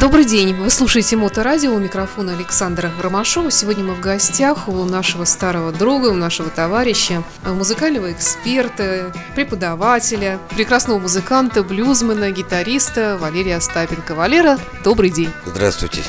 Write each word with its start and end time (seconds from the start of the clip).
Добрый 0.00 0.24
день, 0.24 0.54
вы 0.54 0.70
слушаете 0.70 1.16
Моторадио, 1.16 1.74
у 1.74 1.78
микрофона 1.78 2.32
Александра 2.32 2.90
Ромашова. 3.02 3.50
Сегодня 3.50 3.84
мы 3.84 3.94
в 3.94 4.00
гостях 4.00 4.66
у 4.66 4.82
нашего 4.86 5.26
старого 5.26 5.72
друга, 5.72 6.06
у 6.06 6.14
нашего 6.14 6.48
товарища, 6.48 7.22
музыкального 7.44 8.10
эксперта, 8.10 9.12
преподавателя, 9.34 10.38
прекрасного 10.56 10.98
музыканта, 10.98 11.62
блюзмена, 11.62 12.30
гитариста 12.30 13.18
Валерия 13.20 13.56
Остапенко. 13.56 14.14
Валера, 14.14 14.58
добрый 14.82 15.10
день. 15.10 15.28
Здравствуйте. 15.44 16.00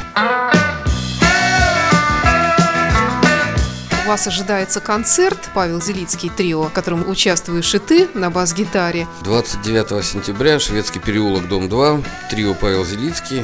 У 4.05 4.07
вас 4.07 4.25
ожидается 4.25 4.79
концерт 4.79 5.49
Павел 5.53 5.81
Зелицкий 5.81 6.29
трио, 6.29 6.63
в 6.63 6.71
котором 6.71 7.09
участвуешь 7.09 7.73
и 7.75 7.79
ты 7.79 8.09
на 8.13 8.29
бас-гитаре. 8.29 9.07
29 9.23 10.05
сентября, 10.05 10.59
Шведский 10.59 10.99
переулок, 10.99 11.47
дом 11.49 11.67
2, 11.67 12.01
трио 12.29 12.53
Павел 12.53 12.85
Зелицкий. 12.85 13.43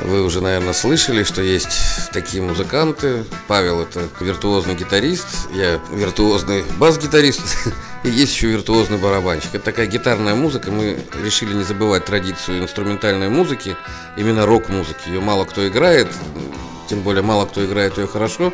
Вы 0.00 0.22
уже, 0.22 0.40
наверное, 0.40 0.72
слышали, 0.72 1.24
что 1.24 1.42
есть 1.42 2.10
такие 2.12 2.42
музыканты. 2.42 3.24
Павел– 3.46 3.80
это 3.82 4.08
виртуозный 4.20 4.74
гитарист, 4.74 5.26
я 5.52 5.80
виртуозный 5.92 6.64
бас-гитарист, 6.78 7.40
и 8.04 8.10
есть 8.10 8.34
еще 8.34 8.48
виртуозный 8.48 8.98
барабанщик. 8.98 9.54
Это 9.54 9.64
такая 9.64 9.86
гитарная 9.86 10.34
музыка. 10.34 10.70
Мы 10.70 10.98
решили 11.22 11.54
не 11.54 11.64
забывать 11.64 12.04
традицию 12.04 12.62
инструментальной 12.62 13.28
музыки, 13.28 13.76
именно 14.16 14.46
рок-музыки. 14.46 15.08
Ее 15.08 15.20
мало 15.20 15.44
кто 15.44 15.66
играет, 15.66 16.08
тем 16.88 17.00
более 17.00 17.22
мало 17.22 17.46
кто 17.46 17.64
играет 17.64 17.96
ее 17.98 18.06
хорошо. 18.06 18.52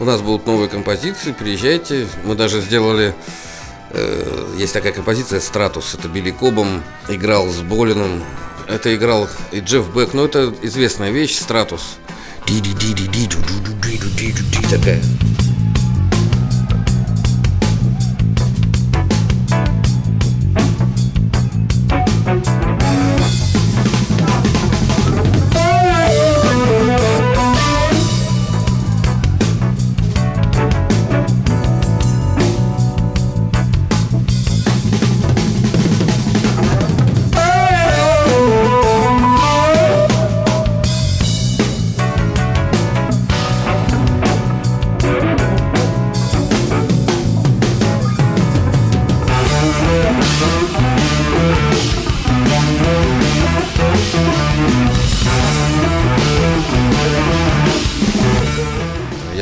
У 0.00 0.04
нас 0.04 0.20
будут 0.20 0.46
новые 0.46 0.68
композиции, 0.68 1.32
приезжайте. 1.32 2.08
Мы 2.24 2.34
даже 2.34 2.60
сделали 2.60 3.14
э, 3.90 4.54
есть 4.56 4.72
такая 4.72 4.92
композиция 4.92 5.40
«Стратус». 5.40 5.94
Это 5.94 6.08
Билли 6.08 6.30
Кобом 6.30 6.82
играл 7.08 7.48
с 7.48 7.60
Болином 7.60 8.22
это 8.68 8.94
играл 8.94 9.28
и 9.50 9.60
Джефф 9.60 9.94
Бек, 9.94 10.14
но 10.14 10.24
это 10.26 10.54
известная 10.62 11.10
вещь, 11.10 11.36
стратус. 11.38 11.96
Такая. 14.70 15.02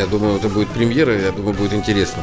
Думаю, 0.06 0.36
это 0.36 0.48
будет 0.48 0.68
премьера, 0.68 1.18
я 1.20 1.32
думаю, 1.32 1.54
будет 1.54 1.72
интересно. 1.72 2.22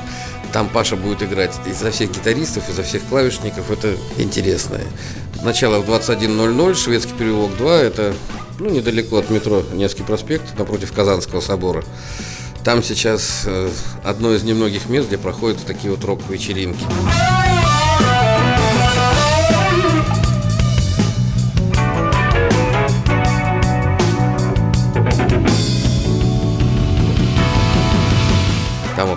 Там 0.51 0.69
Паша 0.69 0.95
будет 0.95 1.23
играть 1.23 1.53
изо 1.65 1.91
всех 1.91 2.11
гитаристов, 2.11 2.69
изо 2.69 2.83
всех 2.83 3.03
клавишников, 3.03 3.71
это 3.71 3.95
интересно. 4.17 4.79
Начало 5.43 5.79
в 5.79 5.89
21.00, 5.89 6.75
Шведский 6.75 7.13
переулок 7.13 7.57
2, 7.57 7.77
это 7.77 8.13
ну, 8.59 8.69
недалеко 8.69 9.17
от 9.17 9.29
метро 9.29 9.63
Невский 9.73 10.03
проспект, 10.03 10.57
напротив 10.57 10.93
Казанского 10.93 11.41
собора. 11.41 11.83
Там 12.63 12.81
сейчас 12.81 13.43
э, 13.45 13.69
одно 14.03 14.33
из 14.33 14.43
немногих 14.43 14.87
мест, 14.87 15.07
где 15.07 15.17
проходят 15.17 15.59
такие 15.65 15.91
вот 15.91 16.03
рок-вечеринки. 16.05 16.85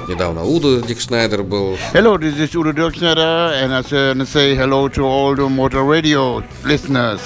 недавно 0.07 0.44
Удо 0.44 0.79
Дикшнайдер 0.81 1.41
был. 1.44 1.75
Hello, 1.94 2.16
this 2.17 2.38
is 2.38 2.55
Udo 2.55 2.72
Dirkschneider, 2.72 3.63
and 3.63 3.73
I 3.73 3.81
want 3.81 4.19
to 4.19 4.25
say 4.27 4.55
hello 4.55 4.88
to 4.89 5.03
all 5.03 5.35
the 5.35 5.49
Motor 5.49 5.83
Radio 5.83 6.44
listeners. 6.63 7.19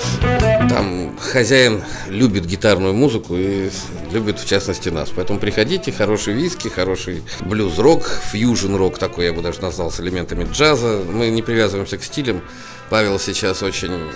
Там 0.70 1.19
хозяин 1.19 1.82
любит 2.06 2.47
гитарную 2.47 2.94
музыку 2.94 3.34
и 3.36 3.70
любит 4.12 4.38
в 4.38 4.47
частности 4.47 4.88
нас. 4.88 5.10
Поэтому 5.14 5.41
приходите, 5.41 5.91
хороший 5.91 6.34
виски, 6.34 6.69
хороший 6.69 7.25
блюз-рок, 7.41 8.08
фьюжн-рок 8.31 8.97
такой, 8.97 9.25
я 9.25 9.32
бы 9.32 9.42
даже 9.42 9.60
назвал, 9.62 9.91
с 9.91 9.98
элементами 9.98 10.47
джаза. 10.50 11.03
Мы 11.12 11.30
не 11.30 11.42
привязываемся 11.42 11.98
к 11.98 12.04
стилям. 12.04 12.42
Павел 12.88 13.19
сейчас 13.19 13.64
очень 13.64 14.10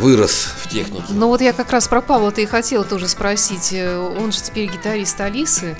вырос 0.00 0.48
в 0.62 0.68
технике. 0.68 1.04
Ну 1.10 1.28
вот 1.28 1.40
я 1.40 1.52
как 1.52 1.70
раз 1.70 1.86
про 1.86 2.00
Павла-то 2.00 2.40
и 2.40 2.46
хотела 2.46 2.84
тоже 2.84 3.06
спросить. 3.06 3.72
Он 3.72 4.32
же 4.32 4.40
теперь 4.40 4.70
гитарист 4.70 5.20
Алисы. 5.20 5.76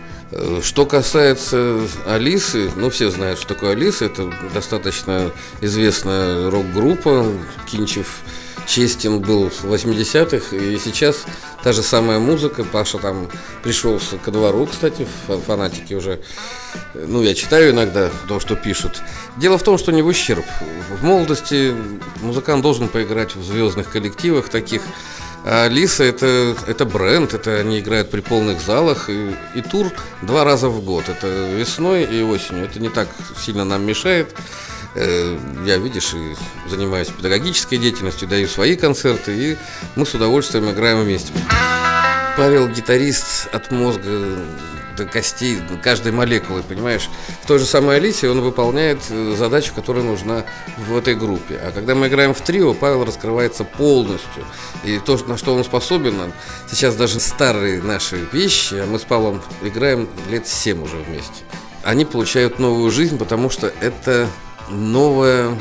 Что 0.62 0.86
касается 0.86 1.80
Алисы, 2.06 2.70
ну 2.76 2.90
все 2.90 3.10
знают, 3.10 3.38
что 3.40 3.54
такое 3.54 3.72
Алиса. 3.72 4.04
Это 4.04 4.32
достаточно 4.54 5.32
известная 5.60 6.48
рок-группа. 6.48 7.26
Кинчев 7.70 8.20
честен 8.66 9.20
был 9.20 9.50
в 9.50 9.64
80-х, 9.64 10.56
и 10.56 10.78
сейчас 10.78 11.24
та 11.62 11.72
же 11.72 11.82
самая 11.82 12.18
музыка. 12.18 12.64
Паша 12.64 12.98
там 12.98 13.28
пришелся 13.62 14.18
ко 14.18 14.30
двору, 14.30 14.66
кстати, 14.66 15.06
фанатики 15.46 15.94
уже. 15.94 16.20
Ну, 16.94 17.22
я 17.22 17.34
читаю 17.34 17.72
иногда 17.72 18.10
то, 18.28 18.40
что 18.40 18.56
пишут. 18.56 19.02
Дело 19.36 19.58
в 19.58 19.62
том, 19.62 19.78
что 19.78 19.92
не 19.92 20.02
в 20.02 20.06
ущерб. 20.06 20.44
В 21.00 21.04
молодости 21.04 21.74
музыкант 22.20 22.62
должен 22.62 22.88
поиграть 22.88 23.34
в 23.36 23.44
звездных 23.44 23.90
коллективах 23.90 24.48
таких, 24.48 24.82
а 25.44 25.66
Лиса 25.68 26.04
это, 26.04 26.56
это 26.68 26.84
бренд, 26.84 27.34
это 27.34 27.56
они 27.56 27.80
играют 27.80 28.10
при 28.10 28.20
полных 28.20 28.60
залах 28.60 29.10
и, 29.10 29.34
и 29.54 29.60
тур 29.60 29.90
два 30.22 30.44
раза 30.44 30.68
в 30.68 30.84
год. 30.84 31.08
Это 31.08 31.26
весной 31.26 32.04
и 32.04 32.22
осенью. 32.22 32.64
Это 32.64 32.78
не 32.78 32.88
так 32.88 33.08
сильно 33.36 33.64
нам 33.64 33.84
мешает. 33.84 34.34
Э, 34.94 35.38
я, 35.64 35.78
видишь, 35.78 36.14
занимаюсь 36.68 37.08
педагогической 37.08 37.78
деятельностью, 37.78 38.28
даю 38.28 38.46
свои 38.48 38.76
концерты, 38.76 39.32
и 39.32 39.56
мы 39.96 40.04
с 40.04 40.14
удовольствием 40.14 40.70
играем 40.70 41.02
вместе. 41.02 41.32
Павел 42.36 42.68
гитарист 42.68 43.48
от 43.52 43.70
мозга 43.70 44.38
до 44.96 45.06
костей, 45.06 45.58
каждой 45.82 46.12
молекулы, 46.12 46.62
понимаешь? 46.62 47.08
В 47.42 47.46
той 47.46 47.58
же 47.58 47.64
самой 47.64 47.96
Алисе 47.96 48.28
он 48.28 48.40
выполняет 48.40 48.98
э, 49.08 49.34
задачу, 49.36 49.72
которая 49.74 50.04
нужна 50.04 50.44
в 50.76 50.96
этой 50.96 51.14
группе. 51.14 51.56
А 51.62 51.72
когда 51.72 51.94
мы 51.94 52.08
играем 52.08 52.34
в 52.34 52.40
трио, 52.40 52.74
Павел 52.74 53.04
раскрывается 53.04 53.64
полностью. 53.64 54.44
И 54.84 54.98
то, 54.98 55.18
на 55.26 55.36
что 55.36 55.54
он 55.54 55.64
способен, 55.64 56.32
сейчас 56.70 56.94
даже 56.96 57.20
старые 57.20 57.82
наши 57.82 58.16
вещи, 58.32 58.74
а 58.74 58.86
мы 58.86 58.98
с 58.98 59.02
Павлом 59.02 59.42
играем 59.62 60.08
лет 60.30 60.46
7 60.46 60.82
уже 60.82 60.96
вместе. 60.96 61.44
Они 61.82 62.04
получают 62.04 62.58
новую 62.58 62.90
жизнь, 62.90 63.18
потому 63.18 63.50
что 63.50 63.72
это 63.80 64.28
новое 64.68 65.56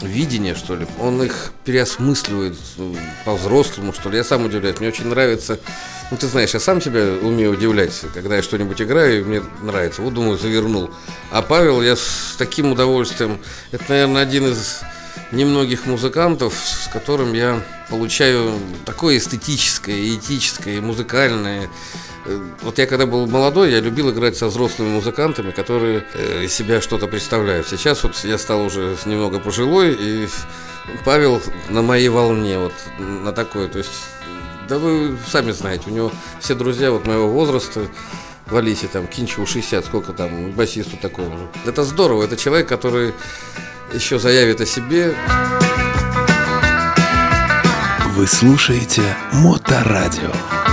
видение, 0.00 0.54
что 0.54 0.76
ли. 0.76 0.86
Он 1.00 1.22
их 1.22 1.52
переосмысливает 1.64 2.56
э, 2.78 2.94
по-взрослому, 3.24 3.92
что 3.92 4.10
ли. 4.10 4.16
Я 4.16 4.24
сам 4.24 4.44
удивляюсь. 4.44 4.78
Мне 4.80 4.88
очень 4.88 5.08
нравится 5.08 5.58
ну, 6.10 6.18
ты 6.18 6.26
знаешь, 6.26 6.52
я 6.52 6.60
сам 6.60 6.80
себя 6.80 7.00
умею 7.22 7.52
удивлять, 7.52 7.92
когда 8.12 8.36
я 8.36 8.42
что-нибудь 8.42 8.80
играю, 8.80 9.20
и 9.20 9.24
мне 9.24 9.42
нравится. 9.62 10.02
Вот, 10.02 10.12
думаю, 10.14 10.38
завернул. 10.38 10.90
А 11.30 11.42
Павел, 11.42 11.82
я 11.82 11.96
с 11.96 12.34
таким 12.38 12.72
удовольствием... 12.72 13.40
Это, 13.72 13.84
наверное, 13.88 14.22
один 14.22 14.46
из 14.46 14.82
немногих 15.32 15.86
музыкантов, 15.86 16.54
с 16.54 16.88
которым 16.92 17.32
я 17.32 17.60
получаю 17.88 18.52
такое 18.84 19.16
эстетическое, 19.16 20.14
этическое, 20.14 20.80
музыкальное. 20.80 21.68
Э, 22.26 22.40
вот 22.62 22.78
я 22.78 22.86
когда 22.86 23.06
был 23.06 23.26
молодой, 23.26 23.72
я 23.72 23.80
любил 23.80 24.10
играть 24.10 24.36
со 24.36 24.46
взрослыми 24.46 24.90
музыкантами, 24.90 25.50
которые 25.50 26.04
э, 26.14 26.44
из 26.44 26.54
себя 26.54 26.80
что-то 26.80 27.06
представляют. 27.06 27.68
Сейчас 27.68 28.02
вот 28.02 28.16
я 28.24 28.38
стал 28.38 28.62
уже 28.62 28.96
немного 29.04 29.40
пожилой, 29.40 29.96
и 29.98 30.28
Павел 31.04 31.40
на 31.68 31.82
моей 31.82 32.08
волне, 32.08 32.58
вот 32.58 32.74
на 32.98 33.32
такой, 33.32 33.68
то 33.68 33.78
есть 33.78 33.90
да 34.68 34.78
вы 34.78 35.16
сами 35.28 35.50
знаете, 35.50 35.84
у 35.90 35.92
него 35.92 36.12
все 36.40 36.54
друзья 36.54 36.90
вот 36.90 37.06
моего 37.06 37.28
возраста, 37.28 37.86
в 38.46 38.56
Алисе, 38.56 38.88
там, 38.88 39.06
Кинчеву 39.06 39.46
60, 39.46 39.86
сколько 39.86 40.12
там, 40.12 40.52
басисту 40.52 40.96
такого 40.96 41.36
же. 41.36 41.48
Это 41.64 41.82
здорово, 41.82 42.24
это 42.24 42.36
человек, 42.36 42.68
который 42.68 43.14
еще 43.92 44.18
заявит 44.18 44.60
о 44.60 44.66
себе. 44.66 45.14
Вы 48.14 48.26
слушаете 48.26 49.02
Моторадио. 49.32 50.63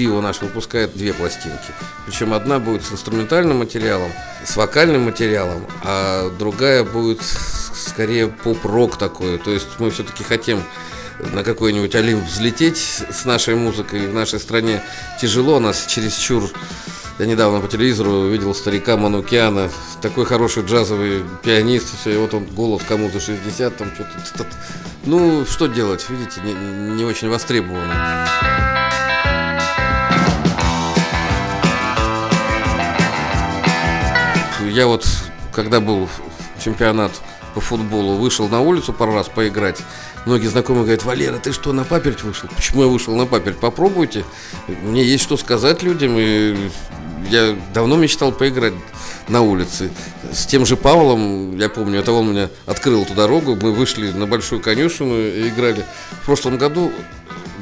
Трио 0.00 0.22
наш 0.22 0.40
выпускает 0.40 0.96
две 0.96 1.12
пластинки. 1.12 1.74
Причем 2.06 2.32
одна 2.32 2.58
будет 2.58 2.86
с 2.86 2.90
инструментальным 2.90 3.58
материалом, 3.58 4.10
с 4.42 4.56
вокальным 4.56 5.02
материалом, 5.02 5.66
а 5.84 6.30
другая 6.38 6.84
будет 6.84 7.20
скорее 7.20 8.28
поп-рок 8.28 8.96
такой. 8.96 9.36
То 9.36 9.50
есть 9.50 9.68
мы 9.78 9.90
все-таки 9.90 10.24
хотим 10.24 10.62
на 11.34 11.44
какой-нибудь 11.44 11.94
Олимп 11.94 12.24
взлететь 12.24 12.78
с 12.78 13.26
нашей 13.26 13.56
музыкой. 13.56 14.06
В 14.06 14.14
нашей 14.14 14.40
стране 14.40 14.82
тяжело, 15.20 15.60
нас 15.60 15.84
чересчур... 15.84 16.50
Я 17.18 17.26
недавно 17.26 17.60
по 17.60 17.68
телевизору 17.68 18.12
увидел 18.12 18.54
старика 18.54 18.96
Манукиана, 18.96 19.68
такой 20.00 20.24
хороший 20.24 20.62
джазовый 20.64 21.22
пианист, 21.42 21.88
все, 22.00 22.14
и 22.14 22.16
вот 22.16 22.32
он 22.32 22.46
голос 22.46 22.80
кому-то 22.88 23.20
60, 23.20 23.76
там 23.76 23.88
что-то... 24.24 24.46
Ну, 25.04 25.44
что 25.44 25.66
делать, 25.66 26.06
видите, 26.08 26.40
не, 26.40 26.54
не 26.94 27.04
очень 27.04 27.28
востребовано. 27.28 28.69
Я 34.70 34.86
вот, 34.86 35.06
когда 35.52 35.80
был 35.80 36.08
чемпионат 36.62 37.12
по 37.54 37.60
футболу, 37.60 38.16
вышел 38.16 38.48
на 38.48 38.60
улицу 38.60 38.92
пару 38.92 39.14
раз 39.14 39.28
поиграть, 39.28 39.78
Многие 40.26 40.48
знакомые 40.48 40.82
говорят, 40.82 41.04
Валера, 41.04 41.38
ты 41.38 41.50
что, 41.52 41.72
на 41.72 41.84
паперть 41.84 42.22
вышел? 42.22 42.48
Почему 42.54 42.82
я 42.82 42.88
вышел 42.88 43.16
на 43.16 43.24
паперть? 43.24 43.58
Попробуйте. 43.58 44.24
Мне 44.82 45.02
есть 45.02 45.24
что 45.24 45.38
сказать 45.38 45.82
людям, 45.82 46.14
и 46.18 46.70
я 47.30 47.56
давно 47.72 47.96
мечтал 47.96 48.30
поиграть 48.30 48.74
на 49.28 49.40
улице. 49.40 49.90
С 50.30 50.44
тем 50.44 50.66
же 50.66 50.76
Павлом, 50.76 51.56
я 51.56 51.70
помню, 51.70 52.00
это 52.00 52.12
он 52.12 52.32
меня 52.32 52.50
открыл 52.66 53.02
эту 53.02 53.14
дорогу, 53.14 53.56
мы 53.60 53.72
вышли 53.72 54.10
на 54.12 54.26
большую 54.26 54.60
конюшину 54.60 55.18
и 55.18 55.48
играли. 55.48 55.86
В 56.22 56.26
прошлом 56.26 56.58
году 56.58 56.92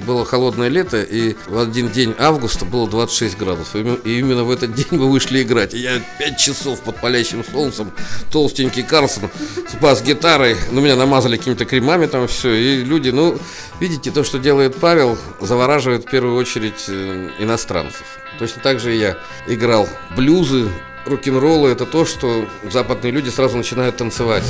было 0.09 0.25
холодное 0.25 0.69
лето, 0.69 1.03
и 1.03 1.37
в 1.47 1.59
один 1.59 1.91
день 1.91 2.15
августа 2.19 2.65
было 2.65 2.89
26 2.89 3.37
градусов. 3.37 3.77
И 4.05 4.19
именно 4.19 4.43
в 4.43 4.51
этот 4.51 4.75
день 4.75 4.87
мы 4.91 5.11
вышли 5.11 5.43
играть. 5.43 5.75
И 5.75 5.79
я 5.79 6.01
5 6.19 6.39
часов 6.39 6.81
под 6.81 6.97
палящим 6.97 7.45
солнцем, 7.45 7.93
толстенький 8.33 8.83
Карлсон 8.83 9.31
с 9.69 9.75
бас-гитарой. 9.75 10.57
Ну, 10.73 10.81
меня 10.81 10.97
намазали 10.97 11.37
какими-то 11.37 11.67
кремами 11.67 12.07
там 12.07 12.27
все. 12.27 12.55
И 12.55 12.85
люди, 12.85 13.11
ну, 13.11 13.39
видите, 13.81 14.11
то, 14.11 14.25
что 14.25 14.39
делает 14.39 14.77
Павел, 14.77 15.19
завораживает 15.41 16.07
в 16.07 16.11
первую 16.11 16.37
очередь 16.37 16.85
э, 16.89 17.29
иностранцев. 17.39 18.05
Точно 18.39 18.63
так 18.63 18.81
же 18.81 18.95
я 18.95 19.19
играл 19.47 19.87
блюзы, 20.17 20.71
рок-н-роллы. 21.05 21.69
Это 21.69 21.85
то, 21.85 22.07
что 22.07 22.49
западные 22.73 23.13
люди 23.13 23.29
сразу 23.29 23.59
начинают 23.59 23.99
танцевать. 23.99 24.45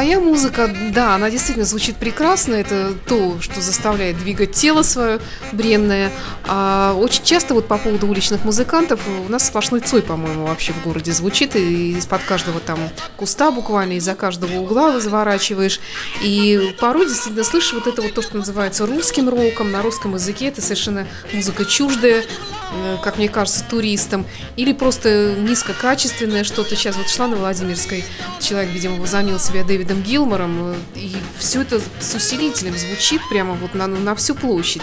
Твоя 0.00 0.18
музыка, 0.18 0.74
да, 0.94 1.14
она 1.14 1.28
действительно 1.28 1.66
звучит 1.66 1.96
прекрасно. 1.96 2.54
Это 2.54 2.94
то, 3.06 3.38
что 3.42 3.60
заставляет 3.60 4.16
двигать 4.16 4.52
тело 4.52 4.80
свое 4.82 5.20
бренное. 5.52 6.10
А 6.48 6.94
очень 6.96 7.22
часто 7.22 7.52
вот 7.52 7.68
по 7.68 7.76
поводу 7.76 8.06
уличных 8.06 8.42
музыкантов 8.46 8.98
у 9.06 9.30
нас 9.30 9.46
сплошной 9.46 9.80
цой, 9.80 10.00
по-моему, 10.00 10.46
вообще 10.46 10.72
в 10.72 10.82
городе 10.82 11.12
звучит. 11.12 11.54
И 11.54 11.98
из-под 11.98 12.22
каждого 12.22 12.60
там 12.60 12.78
куста 13.18 13.50
буквально, 13.50 13.98
из-за 13.98 14.14
каждого 14.14 14.60
угла 14.60 14.90
вы 14.90 15.02
заворачиваешь. 15.02 15.80
И 16.22 16.74
порой 16.80 17.06
действительно 17.06 17.44
слышишь 17.44 17.74
вот 17.74 17.86
это 17.86 18.00
вот 18.00 18.14
то, 18.14 18.22
что 18.22 18.38
называется 18.38 18.86
русским 18.86 19.28
роком. 19.28 19.70
На 19.70 19.82
русском 19.82 20.14
языке 20.14 20.46
это 20.46 20.62
совершенно 20.62 21.06
музыка 21.34 21.66
чуждая 21.66 22.24
Э, 22.72 22.98
как 23.02 23.18
мне 23.18 23.28
кажется, 23.28 23.64
туристам, 23.68 24.26
или 24.56 24.72
просто 24.72 25.34
низкокачественное 25.36 26.44
что-то. 26.44 26.76
Сейчас 26.76 26.96
вот 26.96 27.08
шла 27.08 27.26
на 27.26 27.36
Владимирской, 27.36 28.04
человек, 28.40 28.70
видимо, 28.70 28.96
возомнил 28.96 29.40
себя 29.40 29.64
Дэвидом 29.64 29.89
Гилмором, 29.94 30.72
э, 30.72 30.76
и 30.94 31.16
все 31.38 31.62
это 31.62 31.80
с 32.00 32.14
усилителем 32.14 32.76
звучит 32.76 33.20
прямо 33.28 33.54
вот 33.54 33.74
на, 33.74 33.86
на 33.86 34.14
всю 34.14 34.34
площадь. 34.34 34.82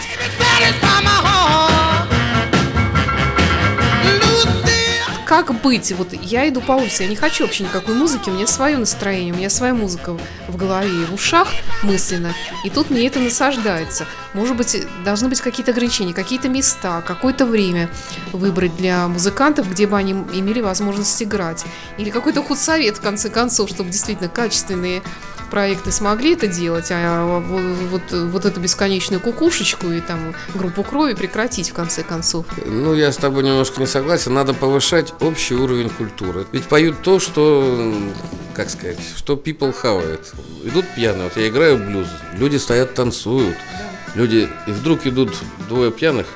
Как 5.28 5.52
быть? 5.60 5.92
Вот 5.92 6.14
я 6.14 6.48
иду 6.48 6.62
по 6.62 6.72
улице, 6.72 7.02
я 7.02 7.08
не 7.10 7.14
хочу 7.14 7.44
вообще 7.44 7.64
никакой 7.64 7.94
музыки, 7.94 8.30
у 8.30 8.32
меня 8.32 8.46
свое 8.46 8.78
настроение, 8.78 9.34
у 9.34 9.36
меня 9.36 9.50
своя 9.50 9.74
музыка 9.74 10.16
в 10.48 10.56
голове 10.56 10.88
и 10.88 11.04
в 11.04 11.12
ушах 11.12 11.48
мысленно, 11.82 12.32
и 12.64 12.70
тут 12.70 12.88
мне 12.88 13.06
это 13.06 13.20
насаждается. 13.20 14.06
Может 14.32 14.56
быть, 14.56 14.86
должны 15.04 15.28
быть 15.28 15.42
какие-то 15.42 15.72
ограничения, 15.72 16.14
какие-то 16.14 16.48
места, 16.48 17.02
какое-то 17.06 17.44
время 17.44 17.90
выбрать 18.32 18.74
для 18.78 19.06
музыкантов, 19.06 19.70
где 19.70 19.86
бы 19.86 19.98
они 19.98 20.12
имели 20.12 20.62
возможность 20.62 21.22
играть. 21.22 21.66
Или 21.98 22.08
какой-то 22.08 22.42
худсовет, 22.42 22.96
в 22.96 23.02
конце 23.02 23.28
концов, 23.28 23.68
чтобы 23.68 23.90
действительно 23.90 24.30
качественные 24.30 25.02
проекты 25.48 25.92
смогли 25.92 26.34
это 26.34 26.46
делать, 26.46 26.88
а 26.90 27.40
вот, 27.40 27.62
вот, 27.90 28.12
вот 28.12 28.44
эту 28.44 28.60
бесконечную 28.60 29.20
кукушечку 29.20 29.90
и 29.90 30.00
там 30.00 30.34
группу 30.54 30.82
крови 30.82 31.14
прекратить 31.14 31.70
в 31.70 31.74
конце 31.74 32.02
концов. 32.02 32.46
Ну, 32.64 32.94
я 32.94 33.12
с 33.12 33.16
тобой 33.16 33.42
немножко 33.42 33.80
не 33.80 33.86
согласен. 33.86 34.34
Надо 34.34 34.54
повышать 34.54 35.12
общий 35.20 35.54
уровень 35.54 35.90
культуры. 35.90 36.46
Ведь 36.52 36.64
поют 36.66 37.02
то, 37.02 37.18
что, 37.20 37.94
как 38.54 38.70
сказать, 38.70 38.98
что 39.16 39.34
people 39.34 39.72
хавает. 39.72 40.32
Идут 40.64 40.84
пьяные, 40.94 41.24
вот 41.24 41.36
я 41.36 41.48
играю 41.48 41.78
блюз, 41.78 42.08
люди 42.34 42.56
стоят, 42.56 42.94
танцуют. 42.94 43.56
Люди, 44.14 44.48
и 44.66 44.70
вдруг 44.70 45.06
идут 45.06 45.36
двое 45.68 45.92
пьяных, 45.92 46.26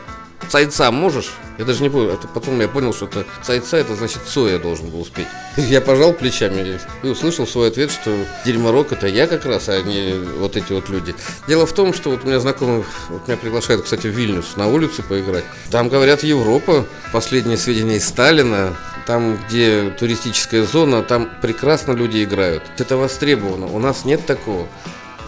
Цайца 0.49 0.91
можешь? 0.91 1.33
Я 1.59 1.65
даже 1.65 1.83
не 1.83 1.91
помню. 1.91 2.11
Это 2.11 2.27
потом 2.29 2.61
я 2.61 2.69
понял, 2.69 2.93
что 2.93 3.07
это 3.07 3.25
цайца, 3.43 3.77
это 3.77 3.95
значит 3.95 4.23
Цоя 4.27 4.59
должен 4.59 4.91
был 4.91 5.01
успеть. 5.01 5.27
Я 5.57 5.81
пожал 5.81 6.13
плечами 6.13 6.81
и 7.03 7.07
услышал 7.07 7.47
свой 7.47 7.69
ответ, 7.69 7.91
что 7.91 8.11
дерьморок 8.45 8.93
это 8.93 9.07
я 9.07 9.27
как 9.27 9.45
раз, 9.45 9.69
а 9.69 9.83
не 9.83 10.15
вот 10.15 10.57
эти 10.57 10.73
вот 10.73 10.89
люди. 10.89 11.15
Дело 11.47 11.67
в 11.67 11.73
том, 11.73 11.93
что 11.93 12.11
вот 12.11 12.25
у 12.25 12.27
меня 12.27 12.41
знакомый, 12.41 12.85
вот 13.11 13.29
меня 13.29 13.37
приглашают, 13.37 13.83
кстати, 13.83 14.07
в 14.07 14.11
Вильнюс 14.11 14.57
на 14.57 14.69
улице 14.69 15.03
поиграть. 15.03 15.45
Там, 15.71 15.89
говорят, 15.89 16.23
Европа, 16.23 16.87
последние 17.13 17.59
сведения 17.59 17.97
из 17.97 18.09
Сталина, 18.09 18.75
там, 19.07 19.39
где 19.47 19.91
туристическая 19.91 20.65
зона, 20.65 21.03
там 21.03 21.29
прекрасно 21.43 21.93
люди 21.93 22.25
играют. 22.25 22.63
Это 22.79 22.97
востребовано. 22.97 23.67
У 23.67 23.79
нас 23.79 24.05
нет 24.05 24.25
такого. 24.27 24.67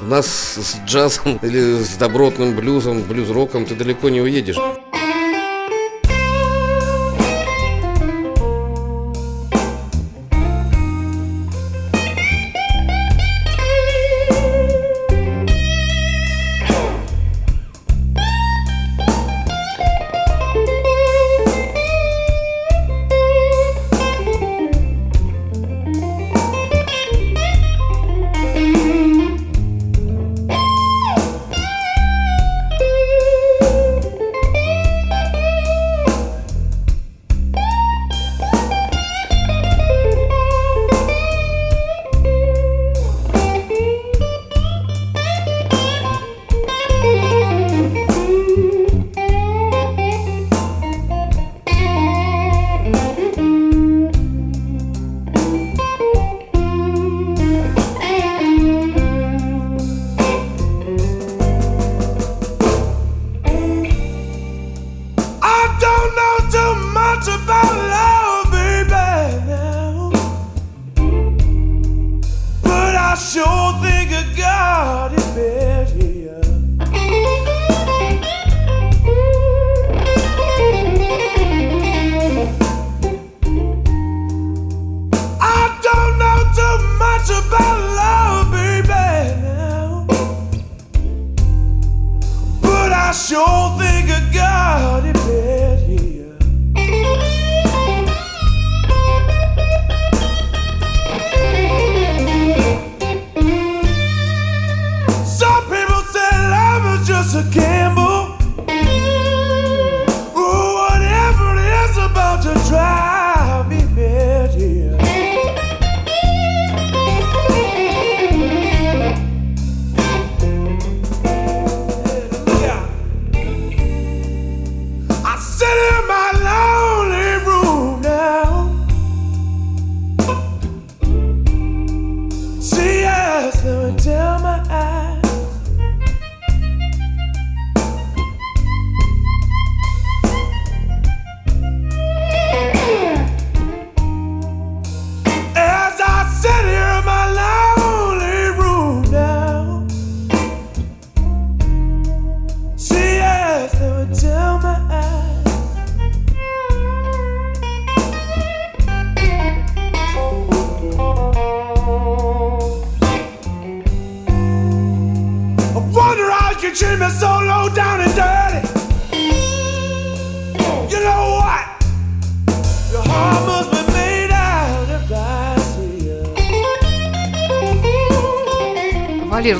У 0.00 0.06
нас 0.06 0.26
с 0.26 0.76
джазом 0.86 1.36
или 1.42 1.82
с 1.82 1.96
добротным 1.96 2.54
блюзом, 2.54 3.02
блюз-роком 3.02 3.66
ты 3.66 3.74
далеко 3.74 4.08
не 4.08 4.20
уедешь. 4.20 4.56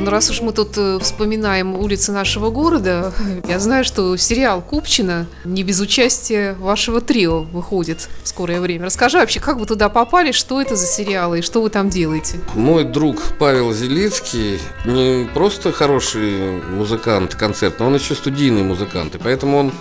Валер, 0.05 0.11
ну 0.11 0.11
раз 0.11 0.31
уж 0.31 0.43
мы 0.43 0.53
тут 0.53 0.77
э, 0.77 0.99
вспоминаем 1.01 1.75
улицы 1.75 2.13
нашего 2.13 2.51
города, 2.51 3.13
я 3.49 3.59
знаю, 3.59 3.85
что 3.85 4.17
сериал 4.17 4.61
Купчина 4.61 5.27
не 5.45 5.63
без 5.63 5.81
участия 5.81 6.55
вашего 6.55 7.01
трио 7.01 7.43
выходит 7.43 8.09
в 8.23 8.29
скорое 8.29 8.61
время. 8.61 8.87
Расскажи 8.87 9.19
вообще, 9.19 9.41
как 9.41 9.57
вы 9.57 9.67
туда 9.67 9.89
попали, 9.89 10.33
что 10.33 10.61
это 10.61 10.77
за 10.77 10.87
сериалы 10.87 11.39
и 11.39 11.43
что 11.43 11.63
вы 11.63 11.71
там 11.71 11.89
делаете? 11.89 12.39
Мой 12.55 12.85
друг 12.85 13.23
Павел 13.39 13.73
Зелицкий 13.73 14.59
не 14.85 15.27
просто 15.33 15.73
хороший 15.73 16.61
музыкант 16.63 17.35
концертный, 17.35 17.87
он 17.87 17.95
еще 17.95 18.15
студийный 18.15 18.63
музыкант. 18.63 19.15
И 19.15 19.19
поэтому 19.19 19.59
он 19.59 19.73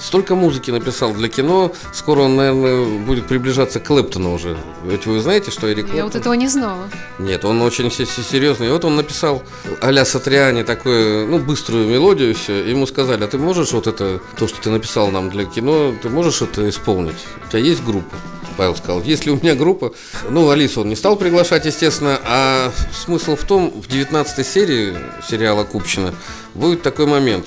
столько 0.00 0.34
музыки 0.34 0.70
написал 0.70 1.12
для 1.12 1.28
кино, 1.28 1.72
скоро 1.92 2.22
он, 2.22 2.36
наверное, 2.36 2.84
будет 3.04 3.26
приближаться 3.26 3.80
к 3.80 3.84
Клэптону 3.86 4.34
уже. 4.34 4.56
Ведь 4.84 5.06
вы 5.06 5.20
знаете, 5.20 5.50
что 5.50 5.70
Эрик 5.72 5.92
Я 5.94 6.04
вот 6.04 6.14
Клэптон- 6.14 6.20
этого 6.20 6.34
не 6.34 6.48
знала. 6.48 6.88
Нет, 7.18 7.44
он 7.44 7.60
очень 7.62 7.90
се- 7.90 8.06
се- 8.06 8.22
серьезный. 8.22 8.68
И 8.68 8.70
вот 8.70 8.84
он 8.84 8.96
написал 8.96 9.42
а-ля 9.80 10.04
Сатриани 10.04 10.62
такую, 10.62 11.26
ну, 11.28 11.38
быструю 11.38 11.86
мелодию 11.86 12.34
все. 12.34 12.64
Ему 12.70 12.86
сказали, 12.86 13.24
а 13.24 13.26
ты 13.28 13.38
можешь 13.38 13.72
вот 13.72 13.86
это, 13.86 14.20
то, 14.38 14.48
что 14.48 14.60
ты 14.60 14.70
написал 14.70 15.10
нам 15.10 15.30
для 15.30 15.44
кино, 15.44 15.94
ты 16.02 16.08
можешь 16.08 16.42
это 16.42 16.68
исполнить? 16.68 17.18
У 17.46 17.50
тебя 17.50 17.60
есть 17.60 17.84
группа? 17.84 18.16
Павел 18.60 18.76
сказал, 18.76 19.02
если 19.02 19.30
у 19.30 19.36
меня 19.36 19.54
группа, 19.54 19.94
ну, 20.28 20.50
Алису 20.50 20.82
он 20.82 20.90
не 20.90 20.94
стал 20.94 21.16
приглашать, 21.16 21.64
естественно, 21.64 22.20
а 22.22 22.70
смысл 22.92 23.34
в 23.34 23.44
том, 23.44 23.70
в 23.70 23.88
19 23.88 24.46
серии 24.46 24.94
сериала 25.26 25.64
Купчина 25.64 26.14
будет 26.52 26.82
такой 26.82 27.06
момент. 27.06 27.46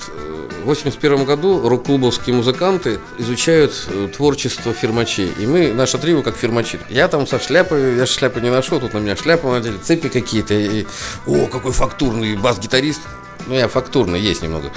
В 0.64 0.64
81 0.64 1.24
году 1.24 1.68
рок-клубовские 1.68 2.34
музыканты 2.34 2.98
изучают 3.18 3.86
э, 3.86 4.08
творчество 4.08 4.72
фирмачей. 4.72 5.30
И 5.38 5.46
мы, 5.46 5.72
наша 5.72 5.98
трио, 5.98 6.22
как 6.22 6.34
фирмачи. 6.34 6.80
Я 6.88 7.06
там 7.06 7.28
со 7.28 7.38
шляпой, 7.38 7.96
я 7.96 8.06
шляпы 8.06 8.40
не 8.40 8.50
ношу, 8.50 8.80
тут 8.80 8.92
на 8.92 8.98
меня 8.98 9.14
шляпу 9.14 9.48
надели, 9.52 9.76
цепи 9.76 10.08
какие-то. 10.08 10.54
И, 10.54 10.84
о, 11.28 11.46
какой 11.46 11.70
фактурный 11.70 12.34
бас-гитарист. 12.34 13.02
Ну, 13.46 13.54
я 13.54 13.68
фактурный, 13.68 14.20
есть 14.20 14.42
немного. 14.42 14.72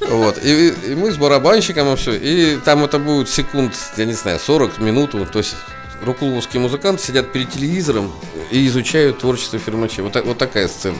Вот. 0.00 0.38
И, 0.42 0.68
и 0.68 0.94
мы 0.94 1.10
с 1.10 1.16
барабанщиком 1.16 1.92
и 1.92 1.96
все. 1.96 2.12
И 2.14 2.56
там 2.58 2.84
это 2.84 2.98
будет 2.98 3.28
секунд, 3.28 3.74
я 3.96 4.04
не 4.04 4.12
знаю, 4.12 4.38
40 4.38 4.78
минуту. 4.78 5.26
То 5.26 5.38
есть 5.38 5.56
рок-клубовские 6.04 6.60
музыканты 6.60 7.02
сидят 7.02 7.32
перед 7.32 7.50
телевизором 7.50 8.12
и 8.50 8.66
изучают 8.66 9.18
творчество 9.18 9.58
фирмачей. 9.58 10.02
Вот, 10.02 10.14
вот 10.24 10.38
такая 10.38 10.68
сцена. 10.68 10.98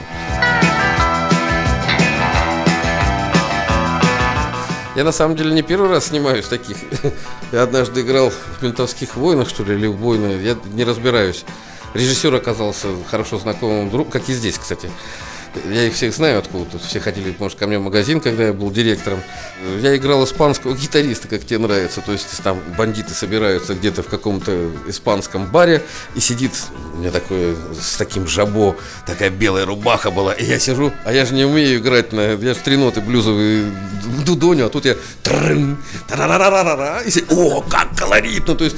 Я 4.95 5.03
на 5.03 5.11
самом 5.11 5.35
деле 5.35 5.53
не 5.53 5.61
первый 5.61 5.91
раз 5.91 6.07
снимаюсь 6.07 6.47
таких. 6.47 6.77
Я 7.51 7.61
однажды 7.61 8.01
играл 8.01 8.31
в 8.31 8.63
ментовских 8.63 9.15
войнах, 9.15 9.47
что 9.47 9.63
ли, 9.63 9.75
или 9.75 9.85
в 9.85 9.97
войны. 9.97 10.41
Я 10.41 10.57
не 10.73 10.83
разбираюсь. 10.83 11.45
Режиссер 11.93 12.33
оказался 12.33 12.87
хорошо 13.09 13.37
знакомым 13.37 13.91
другом, 13.91 14.11
как 14.11 14.27
и 14.27 14.33
здесь, 14.33 14.57
кстати. 14.57 14.89
Я 15.69 15.83
их 15.83 15.93
всех 15.93 16.13
знаю 16.13 16.39
откуда. 16.39 16.65
Тут 16.71 16.81
все 16.83 16.99
ходили, 16.99 17.35
может, 17.39 17.57
ко 17.57 17.67
мне 17.67 17.79
в 17.79 17.83
магазин, 17.83 18.19
когда 18.19 18.45
я 18.45 18.53
был 18.53 18.71
директором. 18.71 19.21
Я 19.79 19.95
играл 19.95 20.23
испанского 20.23 20.75
гитариста, 20.75 21.27
как 21.27 21.45
тебе 21.45 21.59
нравится. 21.59 22.01
То 22.01 22.11
есть 22.11 22.41
там 22.43 22.59
бандиты 22.77 23.13
собираются 23.13 23.73
где-то 23.73 24.03
в 24.03 24.07
каком-то 24.07 24.71
испанском 24.87 25.47
баре, 25.47 25.83
и 26.15 26.19
сидит 26.19 26.51
у 26.93 26.97
меня 26.97 27.11
такой 27.11 27.55
с 27.79 27.97
таким 27.97 28.27
жабо, 28.27 28.75
такая 29.05 29.29
белая 29.29 29.65
рубаха 29.65 30.11
была. 30.11 30.33
И 30.33 30.45
я 30.45 30.59
сижу, 30.59 30.91
а 31.05 31.13
я 31.13 31.25
же 31.25 31.33
не 31.33 31.45
умею 31.45 31.79
играть 31.79 32.13
на... 32.13 32.33
Я 32.33 32.53
же 32.53 32.59
три 32.63 32.77
ноты 32.77 33.01
блюзовые 33.01 33.71
дудоню, 34.25 34.65
а 34.65 34.69
тут 34.69 34.85
я... 34.85 34.95
и 37.01 37.25
О, 37.29 37.61
как 37.61 37.95
колоритно! 37.97 38.55
То 38.55 38.63
есть 38.63 38.77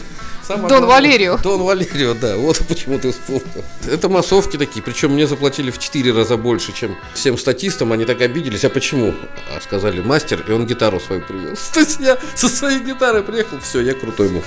Самое 0.50 0.68
Дон 0.68 0.86
главное- 0.86 1.12
Валерио. 1.12 1.38
Дон 1.38 1.62
Валерио, 1.62 2.16
да, 2.16 2.36
вот 2.36 2.60
почему 2.68 2.98
ты 2.98 3.12
вспомнил. 3.12 3.64
Это 3.88 4.10
массовки 4.10 4.58
такие, 4.58 4.82
причем 4.82 5.12
мне 5.12 5.28
заплатили 5.28 5.70
в 5.70 5.78
4 5.78 6.12
раза 6.12 6.38
больше, 6.38 6.74
чем 6.74 6.98
всем 7.14 7.38
статистам, 7.38 7.92
они 7.92 8.04
так 8.04 8.20
обиделись. 8.22 8.66
А 8.66 8.72
почему? 8.72 9.14
А 9.56 9.62
сказали, 9.62 10.02
мастер, 10.02 10.44
и 10.48 10.52
он 10.52 10.66
гитару 10.66 11.00
свою 11.00 11.22
привез. 11.22 11.70
То 11.74 11.82
есть 11.82 12.00
я 12.00 12.18
со 12.34 12.50
своей 12.50 12.80
гитарой 12.80 13.22
приехал, 13.22 13.60
все, 13.60 13.82
я 13.82 13.94
крутой 13.94 14.30
был. 14.30 14.44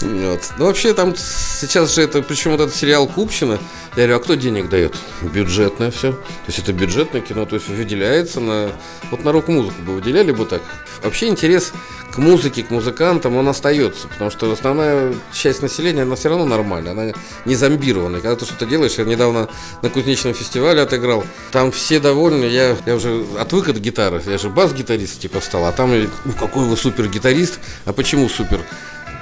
Вот. 0.00 0.40
Ну, 0.58 0.66
вообще 0.66 0.92
там 0.92 1.14
сейчас 1.16 1.94
же 1.94 2.02
это, 2.02 2.20
причем 2.22 2.50
вот 2.50 2.60
этот 2.60 2.74
сериал 2.74 3.06
Купчина, 3.06 3.60
я 3.94 4.04
говорю, 4.04 4.16
а 4.16 4.20
кто 4.20 4.34
денег 4.34 4.70
дает? 4.70 4.96
Бюджетное 5.20 5.90
все. 5.90 6.12
То 6.12 6.18
есть 6.46 6.58
это 6.58 6.72
бюджетное 6.72 7.20
кино, 7.20 7.44
то 7.44 7.56
есть 7.56 7.68
выделяется 7.68 8.40
на... 8.40 8.70
Вот 9.10 9.22
на 9.22 9.32
рок-музыку 9.32 9.82
бы 9.82 9.94
выделяли 9.94 10.32
бы 10.32 10.46
так. 10.46 10.62
Вообще 11.02 11.28
интерес 11.28 11.72
к 12.10 12.16
музыке, 12.16 12.62
к 12.62 12.70
музыкантам, 12.70 13.36
он 13.36 13.48
остается, 13.48 14.08
потому 14.08 14.30
что 14.30 14.50
основная 14.50 15.14
часть 15.32 15.60
населения, 15.60 16.02
она 16.02 16.16
все 16.16 16.30
равно 16.30 16.46
нормальная, 16.46 16.92
она 16.92 17.12
не 17.44 17.54
зомбированная. 17.54 18.20
Когда 18.20 18.36
ты 18.36 18.44
что-то 18.46 18.64
делаешь, 18.64 18.94
я 18.94 19.04
недавно 19.04 19.48
на 19.82 19.90
кузнечном 19.90 20.32
фестивале 20.32 20.80
отыграл, 20.80 21.24
там 21.50 21.70
все 21.70 22.00
довольны, 22.00 22.44
я, 22.46 22.76
я 22.86 22.96
уже 22.96 23.26
отвык 23.38 23.68
от 23.68 23.76
гитары, 23.76 24.22
я 24.26 24.38
же 24.38 24.48
бас-гитарист 24.48 25.20
типа 25.20 25.40
стал, 25.40 25.66
а 25.66 25.72
там, 25.72 25.92
ну, 26.24 26.32
какой 26.38 26.64
вы 26.64 26.76
супер-гитарист, 26.76 27.58
а 27.84 27.92
почему 27.92 28.28
супер? 28.28 28.60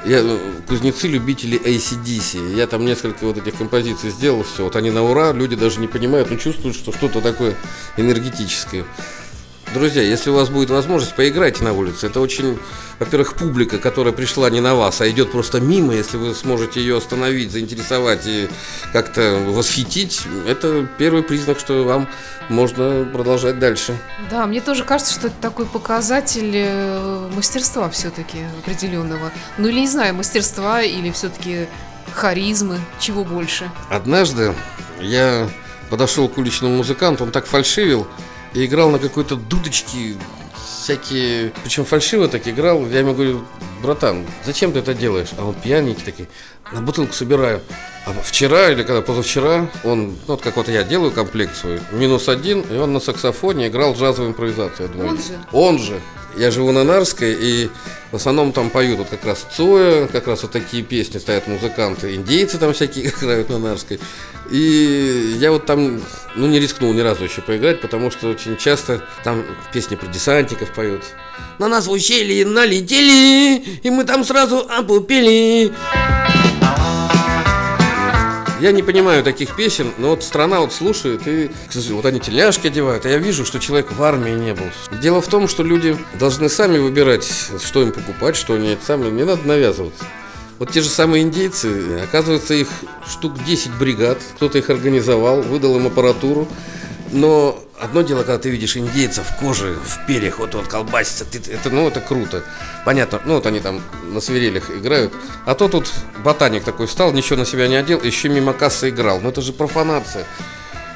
Я, 0.04 0.20
э, 0.20 0.38
кузнецы 0.66 1.08
любители 1.08 1.58
ACDC. 1.58 2.54
Я 2.56 2.66
там 2.66 2.84
несколько 2.86 3.24
вот 3.24 3.36
этих 3.36 3.56
композиций 3.58 4.10
сделал, 4.10 4.44
все. 4.44 4.64
Вот 4.64 4.76
они 4.76 4.90
на 4.90 5.02
ура, 5.02 5.32
люди 5.32 5.56
даже 5.56 5.78
не 5.78 5.88
понимают, 5.88 6.30
но 6.30 6.36
чувствуют, 6.36 6.76
что 6.76 6.92
что-то 6.92 7.20
такое 7.20 7.54
энергетическое. 7.96 8.86
Друзья, 9.72 10.02
если 10.02 10.30
у 10.30 10.34
вас 10.34 10.48
будет 10.48 10.70
возможность, 10.70 11.14
поиграйте 11.14 11.62
на 11.62 11.72
улице. 11.72 12.08
Это 12.08 12.20
очень, 12.20 12.58
во-первых, 12.98 13.34
публика, 13.34 13.78
которая 13.78 14.12
пришла 14.12 14.50
не 14.50 14.60
на 14.60 14.74
вас, 14.74 15.00
а 15.00 15.08
идет 15.08 15.30
просто 15.30 15.60
мимо. 15.60 15.94
Если 15.94 16.16
вы 16.16 16.34
сможете 16.34 16.80
ее 16.80 16.96
остановить, 16.96 17.52
заинтересовать 17.52 18.26
и 18.26 18.48
как-то 18.92 19.38
восхитить, 19.46 20.22
это 20.48 20.88
первый 20.98 21.22
признак, 21.22 21.60
что 21.60 21.84
вам 21.84 22.08
можно 22.48 23.08
продолжать 23.12 23.60
дальше. 23.60 23.96
Да, 24.28 24.44
мне 24.48 24.60
тоже 24.60 24.82
кажется, 24.82 25.14
что 25.14 25.28
это 25.28 25.36
такой 25.40 25.66
показатель 25.66 26.50
э, 26.52 27.30
мастерства 27.32 27.88
все-таки 27.90 28.38
определенного. 28.64 29.30
Ну 29.56 29.68
или 29.68 29.80
не 29.80 29.88
знаю, 29.88 30.16
мастерства 30.16 30.82
или 30.82 31.12
все-таки 31.12 31.68
харизмы, 32.12 32.80
чего 32.98 33.22
больше. 33.22 33.70
Однажды 33.88 34.52
я 35.00 35.48
подошел 35.90 36.28
к 36.28 36.38
уличному 36.38 36.78
музыканту, 36.78 37.22
он 37.22 37.30
так 37.30 37.46
фальшивил 37.46 38.08
и 38.54 38.64
играл 38.64 38.90
на 38.90 38.98
какой-то 38.98 39.36
дудочке 39.36 40.16
всякие, 40.80 41.52
причем 41.62 41.84
фальшиво 41.84 42.28
так 42.28 42.46
играл. 42.48 42.86
Я 42.86 43.00
ему 43.00 43.14
говорю, 43.14 43.44
братан, 43.82 44.26
зачем 44.44 44.72
ты 44.72 44.80
это 44.80 44.94
делаешь? 44.94 45.28
А 45.38 45.44
он 45.44 45.54
пьяненький 45.54 46.04
такой, 46.04 46.28
на 46.72 46.80
бутылку 46.82 47.12
собираю. 47.12 47.60
А 48.06 48.12
вчера 48.22 48.70
или 48.70 48.82
когда 48.82 49.02
позавчера 49.02 49.68
он, 49.84 50.06
ну, 50.06 50.16
вот 50.26 50.42
как 50.42 50.56
вот 50.56 50.68
я 50.68 50.82
делаю 50.82 51.12
комплект 51.12 51.54
свой, 51.56 51.80
минус 51.92 52.28
один, 52.28 52.62
и 52.62 52.76
он 52.76 52.92
на 52.92 53.00
саксофоне 53.00 53.68
играл 53.68 53.94
джазовую 53.94 54.30
импровизацию. 54.30 54.88
Я 54.88 54.92
думаю, 54.92 55.10
Он 55.10 55.18
же? 55.18 55.38
Он 55.52 55.78
же. 55.78 56.00
Я 56.36 56.50
живу 56.50 56.72
на 56.72 56.84
Нарской, 56.84 57.36
и 57.38 57.70
в 58.12 58.16
основном 58.16 58.52
там 58.52 58.70
поют 58.70 58.98
вот 58.98 59.08
как 59.08 59.24
раз 59.24 59.46
Цоя, 59.56 60.06
как 60.06 60.26
раз 60.26 60.42
вот 60.42 60.52
такие 60.52 60.82
песни 60.82 61.18
стоят 61.18 61.46
музыканты, 61.46 62.14
индейцы 62.14 62.58
там 62.58 62.72
всякие 62.72 63.08
играют 63.10 63.48
на 63.48 63.58
Нарской. 63.58 64.00
И 64.50 65.36
я 65.38 65.52
вот 65.52 65.66
там, 65.66 66.02
ну, 66.34 66.46
не 66.46 66.58
рискнул 66.58 66.92
ни 66.92 67.00
разу 67.00 67.24
еще 67.24 67.40
поиграть, 67.40 67.80
потому 67.80 68.10
что 68.10 68.28
очень 68.28 68.56
часто 68.56 69.04
там 69.22 69.44
песни 69.72 69.94
про 69.94 70.06
десантников 70.06 70.72
поют. 70.72 71.04
На 71.58 71.68
нас 71.68 71.86
в 71.86 71.90
ущелье 71.90 72.46
налетели, 72.46 73.62
и 73.82 73.90
мы 73.90 74.04
там 74.04 74.24
сразу 74.24 74.66
опупели. 74.68 75.72
Я 78.60 78.72
не 78.72 78.82
понимаю 78.82 79.24
таких 79.24 79.56
песен, 79.56 79.90
но 79.96 80.10
вот 80.10 80.22
страна 80.22 80.60
вот 80.60 80.74
слушает, 80.74 81.22
и 81.26 81.50
вот 81.90 82.04
они 82.04 82.20
теляшки 82.20 82.66
одевают, 82.66 83.06
а 83.06 83.08
я 83.08 83.16
вижу, 83.16 83.46
что 83.46 83.58
человек 83.58 83.90
в 83.90 84.02
армии 84.02 84.32
не 84.32 84.52
был. 84.52 84.66
Дело 85.00 85.22
в 85.22 85.28
том, 85.28 85.48
что 85.48 85.62
люди 85.62 85.96
должны 86.18 86.50
сами 86.50 86.76
выбирать, 86.76 87.26
что 87.64 87.80
им 87.80 87.90
покупать, 87.90 88.36
что 88.36 88.54
они 88.54 88.76
сами, 88.86 89.08
не 89.08 89.24
надо 89.24 89.48
навязываться. 89.48 90.04
Вот 90.58 90.70
те 90.72 90.82
же 90.82 90.90
самые 90.90 91.22
индейцы, 91.22 92.00
оказывается, 92.04 92.52
их 92.52 92.68
штук 93.10 93.42
10 93.44 93.78
бригад, 93.78 94.18
кто-то 94.36 94.58
их 94.58 94.68
организовал, 94.68 95.40
выдал 95.40 95.76
им 95.78 95.86
аппаратуру, 95.86 96.46
но 97.12 97.58
одно 97.80 98.02
дело, 98.02 98.18
когда 98.22 98.38
ты 98.38 98.50
видишь 98.50 98.76
индейцев 98.76 99.26
в 99.28 99.36
коже, 99.38 99.74
в 99.84 100.06
перьях, 100.06 100.38
вот 100.38 100.54
вот 100.54 100.66
колбасится, 100.68 101.24
ты- 101.24 101.38
это, 101.52 101.70
ну, 101.70 101.88
это 101.88 102.00
круто. 102.00 102.42
Понятно, 102.84 103.20
ну, 103.24 103.34
вот 103.34 103.46
они 103.46 103.60
там 103.60 103.82
на 104.04 104.20
свирелях 104.20 104.70
играют. 104.70 105.12
А 105.46 105.54
то 105.54 105.68
тут 105.68 105.90
ботаник 106.24 106.64
такой 106.64 106.86
встал, 106.86 107.12
ничего 107.12 107.36
на 107.38 107.44
себя 107.46 107.68
не 107.68 107.76
одел, 107.76 108.00
еще 108.02 108.28
мимо 108.28 108.52
кассы 108.52 108.88
играл. 108.90 109.20
Ну, 109.20 109.30
это 109.30 109.40
же 109.42 109.52
профанация. 109.52 110.24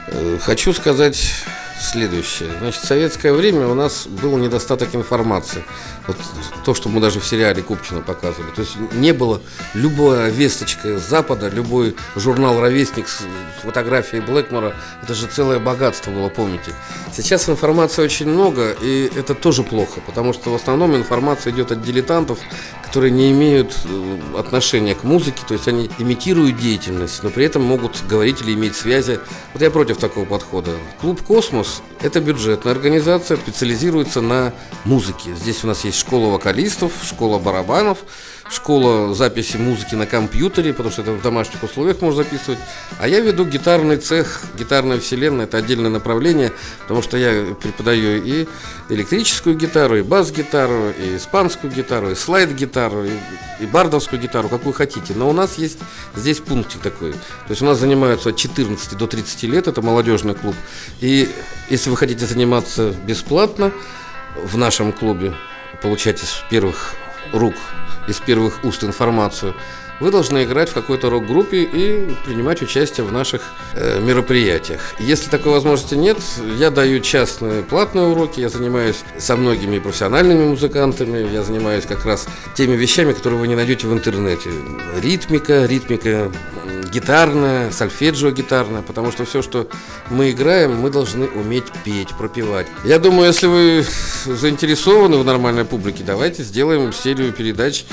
Э, 0.08 0.38
Хочу 0.42 0.72
сказать 0.72 1.32
следующее. 1.80 2.50
Значит, 2.58 2.82
в 2.82 2.86
советское 2.86 3.32
время 3.32 3.66
у 3.66 3.74
нас 3.74 4.06
был 4.06 4.36
недостаток 4.36 4.94
информации. 4.94 5.64
Вот 6.06 6.16
то, 6.64 6.74
что 6.74 6.88
мы 6.88 7.00
даже 7.00 7.20
в 7.20 7.26
сериале 7.26 7.62
Купчина 7.62 8.00
показывали. 8.00 8.50
То 8.52 8.62
есть 8.62 8.76
не 8.92 9.12
было 9.12 9.40
любая 9.74 10.30
весточка 10.30 10.98
с 10.98 11.08
Запада, 11.08 11.48
любой 11.48 11.96
журнал 12.16 12.60
«Ровесник» 12.60 13.08
с 13.08 13.22
фотографией 13.62 14.20
Блэкмора. 14.22 14.74
Это 15.02 15.14
же 15.14 15.26
целое 15.26 15.58
богатство 15.58 16.10
было, 16.10 16.28
помните. 16.28 16.72
Сейчас 17.12 17.48
информации 17.48 18.02
очень 18.02 18.28
много, 18.28 18.70
и 18.80 19.10
это 19.14 19.34
тоже 19.34 19.62
плохо, 19.62 20.00
потому 20.06 20.32
что 20.32 20.50
в 20.50 20.54
основном 20.54 20.96
информация 20.96 21.52
идет 21.52 21.72
от 21.72 21.82
дилетантов, 21.82 22.38
которые 22.94 23.10
не 23.10 23.32
имеют 23.32 23.76
э, 23.86 24.38
отношения 24.38 24.94
к 24.94 25.02
музыке, 25.02 25.42
то 25.48 25.54
есть 25.54 25.66
они 25.66 25.90
имитируют 25.98 26.58
деятельность, 26.58 27.24
но 27.24 27.30
при 27.30 27.44
этом 27.44 27.64
могут 27.64 28.04
говорить 28.08 28.40
или 28.40 28.54
иметь 28.54 28.76
связи. 28.76 29.18
Вот 29.52 29.62
я 29.62 29.72
против 29.72 29.96
такого 29.96 30.24
подхода. 30.24 30.70
Клуб 31.00 31.20
«Космос»– 31.20 31.82
это 32.02 32.20
бюджетная 32.20 32.72
организация, 32.72 33.36
специализируется 33.36 34.20
на 34.20 34.52
музыке. 34.84 35.34
Здесь 35.34 35.64
у 35.64 35.66
нас 35.66 35.84
есть 35.84 35.98
школа 35.98 36.30
вокалистов, 36.30 36.92
школа 37.02 37.40
барабанов, 37.40 37.98
школа 38.50 39.14
записи 39.14 39.56
музыки 39.56 39.94
на 39.94 40.06
компьютере, 40.06 40.72
потому 40.72 40.92
что 40.92 41.02
это 41.02 41.12
в 41.12 41.22
домашних 41.22 41.62
условиях 41.62 42.00
можно 42.00 42.22
записывать. 42.22 42.58
А 42.98 43.08
я 43.08 43.20
веду 43.20 43.44
гитарный 43.44 43.96
цех, 43.96 44.42
гитарная 44.58 45.00
вселенная, 45.00 45.46
это 45.46 45.56
отдельное 45.56 45.90
направление, 45.90 46.52
потому 46.82 47.02
что 47.02 47.16
я 47.16 47.54
преподаю 47.54 48.22
и 48.22 48.46
электрическую 48.90 49.56
гитару, 49.56 49.96
и 49.96 50.02
бас-гитару, 50.02 50.90
и 50.90 51.16
испанскую 51.16 51.72
гитару, 51.72 52.10
и 52.10 52.14
слайд-гитару, 52.14 53.04
и, 53.04 53.12
и 53.60 53.66
бардовскую 53.66 54.20
гитару, 54.20 54.48
какую 54.48 54.74
хотите. 54.74 55.14
Но 55.14 55.28
у 55.28 55.32
нас 55.32 55.56
есть 55.56 55.78
здесь 56.14 56.40
пунктик 56.40 56.80
такой. 56.80 57.12
То 57.12 57.50
есть 57.50 57.62
у 57.62 57.64
нас 57.64 57.78
занимаются 57.78 58.30
от 58.30 58.36
14 58.36 58.96
до 58.96 59.06
30 59.06 59.42
лет, 59.44 59.68
это 59.68 59.80
молодежный 59.80 60.34
клуб. 60.34 60.54
И 61.00 61.28
если 61.70 61.88
вы 61.88 61.96
хотите 61.96 62.26
заниматься 62.26 62.94
бесплатно 63.06 63.72
в 64.36 64.56
нашем 64.58 64.92
клубе, 64.92 65.34
получать 65.80 66.22
из 66.22 66.42
первых 66.50 66.94
рук, 67.32 67.54
из 68.08 68.20
первых 68.20 68.64
уст 68.64 68.84
информацию, 68.84 69.54
вы 70.00 70.10
должны 70.10 70.44
играть 70.44 70.70
в 70.70 70.74
какой-то 70.74 71.08
рок-группе 71.08 71.62
и 71.62 72.14
принимать 72.24 72.62
участие 72.62 73.06
в 73.06 73.12
наших 73.12 73.42
э, 73.74 74.00
мероприятиях. 74.00 74.80
Если 74.98 75.30
такой 75.30 75.52
возможности 75.52 75.94
нет, 75.94 76.18
я 76.58 76.70
даю 76.70 77.00
частные 77.00 77.62
платные 77.62 78.06
уроки, 78.06 78.40
я 78.40 78.48
занимаюсь 78.48 79.04
со 79.18 79.36
многими 79.36 79.78
профессиональными 79.78 80.46
музыкантами, 80.46 81.32
я 81.32 81.42
занимаюсь 81.42 81.86
как 81.86 82.04
раз 82.04 82.26
теми 82.54 82.74
вещами, 82.74 83.12
которые 83.12 83.38
вы 83.38 83.48
не 83.48 83.54
найдете 83.54 83.86
в 83.86 83.92
интернете. 83.92 84.50
Ритмика, 85.00 85.64
ритмика 85.66 86.30
гитарная, 86.94 87.72
сольфеджио 87.72 88.30
гитарная, 88.30 88.82
потому 88.82 89.10
что 89.10 89.24
все, 89.24 89.42
что 89.42 89.68
мы 90.10 90.30
играем, 90.30 90.76
мы 90.80 90.90
должны 90.90 91.26
уметь 91.26 91.64
петь, 91.84 92.10
пропевать. 92.10 92.68
Я 92.84 93.00
думаю, 93.00 93.26
если 93.26 93.48
вы 93.48 93.84
заинтересованы 94.24 95.16
в 95.16 95.24
нормальной 95.24 95.64
публике, 95.64 96.04
давайте 96.06 96.44
сделаем 96.44 96.92
серию 96.92 97.32
передач 97.32 97.84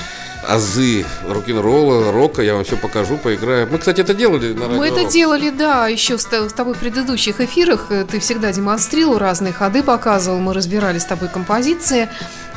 азы 0.46 1.04
рок-н-ролла, 1.26 2.12
рока, 2.12 2.42
я 2.42 2.54
вам 2.54 2.64
все 2.64 2.76
покажу, 2.76 3.16
поиграю. 3.16 3.68
Мы, 3.70 3.78
кстати, 3.78 4.00
это 4.00 4.14
делали 4.14 4.52
на 4.52 4.62
радио 4.68 4.76
Мы 4.76 4.86
это 4.88 5.04
делали, 5.04 5.50
да, 5.50 5.88
еще 5.88 6.18
с, 6.18 6.24
тобой 6.24 6.74
в 6.74 6.78
предыдущих 6.78 7.40
эфирах. 7.40 7.86
Э, 7.90 8.04
Ты 8.08 8.20
всегда 8.20 8.52
демонстрировал 8.52 9.18
разные 9.18 9.52
ходы, 9.52 9.82
показывал, 9.82 10.38
мы 10.38 10.54
разбирали 10.54 10.98
с 10.98 11.04
тобой 11.04 11.28
композиции. 11.28 12.08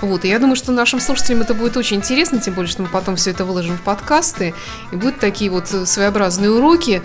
Вот, 0.01 0.25
и 0.25 0.27
я 0.27 0.39
думаю, 0.39 0.55
что 0.55 0.71
нашим 0.71 0.99
слушателям 0.99 1.41
это 1.41 1.53
будет 1.53 1.77
очень 1.77 1.97
интересно, 1.97 2.39
тем 2.39 2.53
более, 2.53 2.69
что 2.69 2.81
мы 2.81 2.89
потом 2.89 3.15
все 3.15 3.31
это 3.31 3.45
выложим 3.45 3.77
в 3.77 3.81
подкасты, 3.81 4.53
и 4.91 4.95
будут 4.95 5.19
такие 5.19 5.49
вот 5.49 5.73
э, 5.73 5.85
своеобразные 5.85 6.51
уроки, 6.51 7.01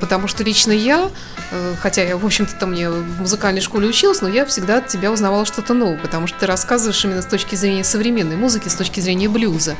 потому 0.00 0.28
что 0.28 0.44
лично 0.44 0.72
я, 0.72 1.10
э, 1.50 1.74
хотя 1.80 2.02
я, 2.02 2.16
в 2.16 2.24
общем-то, 2.24 2.54
там 2.54 2.72
мне 2.72 2.90
в 2.90 3.20
музыкальной 3.20 3.60
школе 3.60 3.88
училась, 3.88 4.20
но 4.20 4.28
я 4.28 4.44
всегда 4.46 4.78
от 4.78 4.88
тебя 4.88 5.10
узнавала 5.12 5.44
что-то 5.44 5.74
новое, 5.74 5.98
потому 5.98 6.26
что 6.26 6.38
ты 6.38 6.46
рассказываешь 6.46 7.04
именно 7.04 7.22
с 7.22 7.26
точки 7.26 7.54
зрения 7.54 7.84
современной 7.84 8.36
музыки, 8.36 8.68
с 8.68 8.74
точки 8.74 9.00
зрения 9.00 9.28
блюза. 9.28 9.76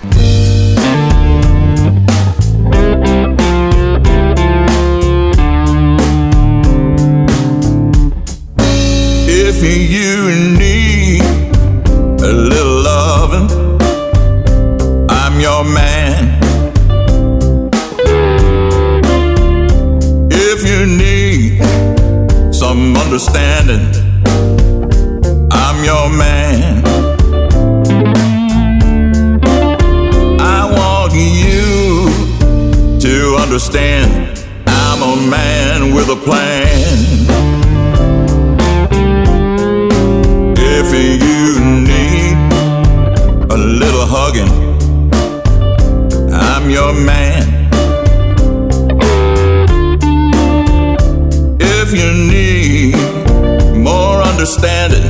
If 51.94 51.98
you 51.98 52.14
need 52.26 53.76
more 53.76 54.22
understanding, 54.22 55.04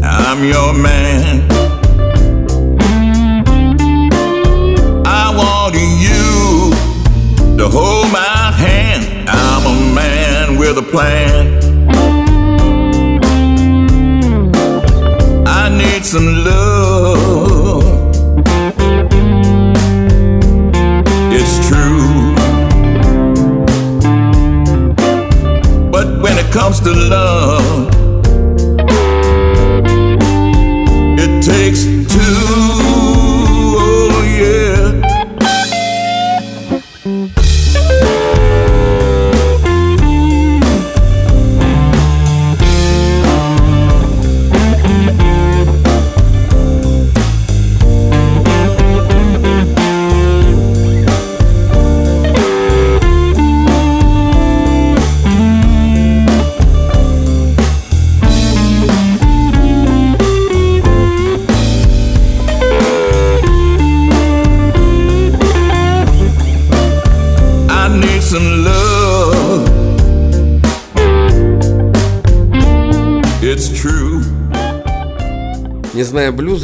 I'm 0.00 0.44
your 0.44 0.72
man. 0.72 1.42
I 5.04 5.34
want 5.34 5.74
you 5.74 6.70
to 7.58 7.68
hold 7.68 8.12
my 8.12 8.52
hand. 8.52 9.28
I'm 9.28 9.66
a 9.66 9.94
man 9.96 10.58
with 10.60 10.78
a 10.78 10.82
plan. 10.92 11.58
I 15.44 15.68
need 15.76 16.04
some 16.04 16.44
love. 16.44 16.65
Comes 26.56 26.80
to 26.80 26.90
love, 26.90 27.90
it 31.18 31.44
takes 31.44 31.95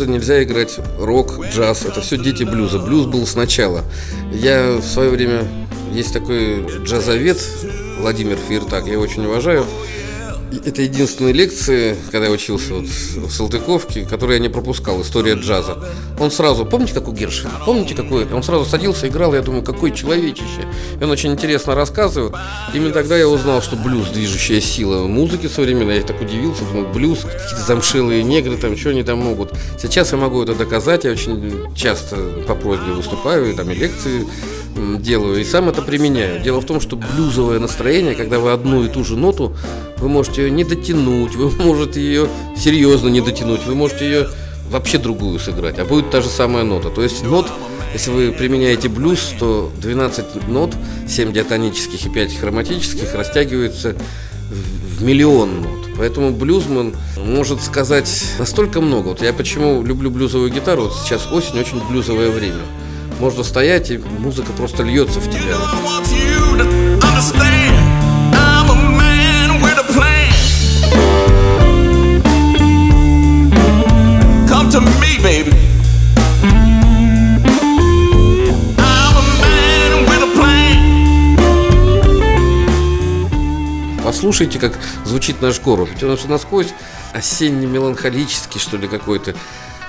блюза, 0.02 0.10
нельзя 0.10 0.42
играть 0.42 0.78
рок, 0.98 1.44
джаз. 1.46 1.84
Это 1.84 2.00
все 2.00 2.16
дети 2.16 2.44
блюза. 2.44 2.78
Блюз 2.78 3.06
был 3.06 3.26
сначала. 3.26 3.84
Я 4.32 4.76
в 4.76 4.84
свое 4.84 5.10
время... 5.10 5.44
Есть 5.92 6.14
такой 6.14 6.64
джазовед 6.84 7.38
Владимир 8.00 8.38
Фиртак, 8.38 8.86
я 8.86 8.94
его 8.94 9.02
очень 9.02 9.26
уважаю. 9.26 9.66
Это 10.64 10.82
единственные 10.82 11.32
лекции, 11.32 11.96
когда 12.10 12.26
я 12.26 12.32
учился 12.32 12.74
вот 12.74 12.84
в 12.84 13.30
Салтыковке, 13.30 14.04
которые 14.04 14.36
я 14.36 14.42
не 14.42 14.50
пропускал, 14.50 15.00
история 15.00 15.34
джаза. 15.34 15.78
Он 16.20 16.30
сразу, 16.30 16.66
помните, 16.66 16.92
как 16.92 17.08
у 17.08 17.12
Гершвина? 17.12 17.54
Помните, 17.64 17.94
какой 17.94 18.30
Он 18.30 18.42
сразу 18.42 18.66
садился, 18.66 19.08
играл, 19.08 19.34
я 19.34 19.40
думаю, 19.40 19.62
какой 19.62 19.92
человечище. 19.92 20.66
И 21.00 21.02
он 21.02 21.10
очень 21.10 21.32
интересно 21.32 21.74
рассказывает. 21.74 22.34
Именно 22.74 22.92
тогда 22.92 23.16
я 23.16 23.28
узнал, 23.28 23.62
что 23.62 23.76
блюз– 23.76 24.08
движущая 24.12 24.60
сила 24.60 25.06
музыки 25.06 25.46
современной. 25.46 25.96
Я 25.96 26.02
так 26.02 26.20
удивился, 26.20 26.64
думаю, 26.64 26.92
блюз, 26.92 27.20
какие-то 27.20 27.64
замшелые 27.66 28.22
негры, 28.22 28.56
там, 28.56 28.76
что 28.76 28.90
они 28.90 29.02
там 29.02 29.18
могут. 29.18 29.52
Сейчас 29.80 30.12
я 30.12 30.18
могу 30.18 30.42
это 30.42 30.54
доказать, 30.54 31.04
я 31.04 31.12
очень 31.12 31.74
часто 31.74 32.16
по 32.46 32.54
просьбе 32.54 32.92
выступаю, 32.92 33.50
и 33.50 33.54
там 33.54 33.70
и 33.70 33.74
лекции 33.74 34.26
делаю, 34.98 35.40
и 35.40 35.44
сам 35.44 35.68
это 35.68 35.82
применяю. 35.82 36.42
Дело 36.42 36.60
в 36.60 36.66
том, 36.66 36.80
что 36.80 36.96
блюзовое 36.96 37.58
настроение, 37.58 38.14
когда 38.14 38.38
вы 38.38 38.52
одну 38.52 38.84
и 38.84 38.88
ту 38.88 39.04
же 39.04 39.16
ноту, 39.16 39.54
вы 40.02 40.08
можете 40.08 40.42
ее 40.42 40.50
не 40.58 40.64
дотянуть, 40.64 41.34
вы 41.36 41.50
можете 41.50 42.00
ее 42.00 42.28
серьезно 42.56 43.08
не 43.08 43.20
дотянуть, 43.20 43.64
вы 43.64 43.74
можете 43.74 44.04
ее 44.04 44.28
вообще 44.68 44.98
другую 44.98 45.38
сыграть, 45.38 45.78
а 45.78 45.84
будет 45.84 46.10
та 46.10 46.20
же 46.20 46.28
самая 46.28 46.64
нота. 46.64 46.90
То 46.90 47.02
есть 47.02 47.22
нот, 47.22 47.50
если 47.92 48.10
вы 48.10 48.32
применяете 48.32 48.88
блюз, 48.88 49.34
то 49.38 49.70
12 49.80 50.48
нот, 50.48 50.74
7 51.08 51.32
диатонических 51.32 52.06
и 52.06 52.08
5 52.10 52.38
хроматических 52.38 53.14
растягиваются 53.14 53.94
в 54.50 55.02
миллион 55.02 55.62
нот. 55.62 55.78
Поэтому 55.98 56.30
блюзман 56.30 56.94
может 57.18 57.62
сказать 57.62 58.10
настолько 58.38 58.80
много. 58.80 59.08
Вот 59.08 59.22
я 59.22 59.32
почему 59.34 59.82
люблю 59.82 60.10
блюзовую 60.10 60.50
гитару, 60.50 60.84
вот 60.84 60.94
сейчас 61.04 61.30
осень, 61.30 61.60
очень 61.60 61.86
блюзовое 61.88 62.30
время. 62.30 62.62
Можно 63.20 63.44
стоять, 63.44 63.90
и 63.90 63.98
музыка 63.98 64.52
просто 64.52 64.82
льется 64.82 65.20
в 65.20 65.30
тебя. 65.30 65.56
To 74.72 74.80
me, 74.80 75.22
baby. 75.22 75.52
Послушайте, 84.02 84.58
как 84.58 84.78
звучит 85.04 85.42
наш 85.42 85.60
город. 85.60 85.90
Он 86.02 86.16
что 86.16 86.28
насквозь 86.28 86.68
осенне-меланхолический, 87.12 88.60
что 88.60 88.78
ли, 88.78 88.88
какой-то. 88.88 89.34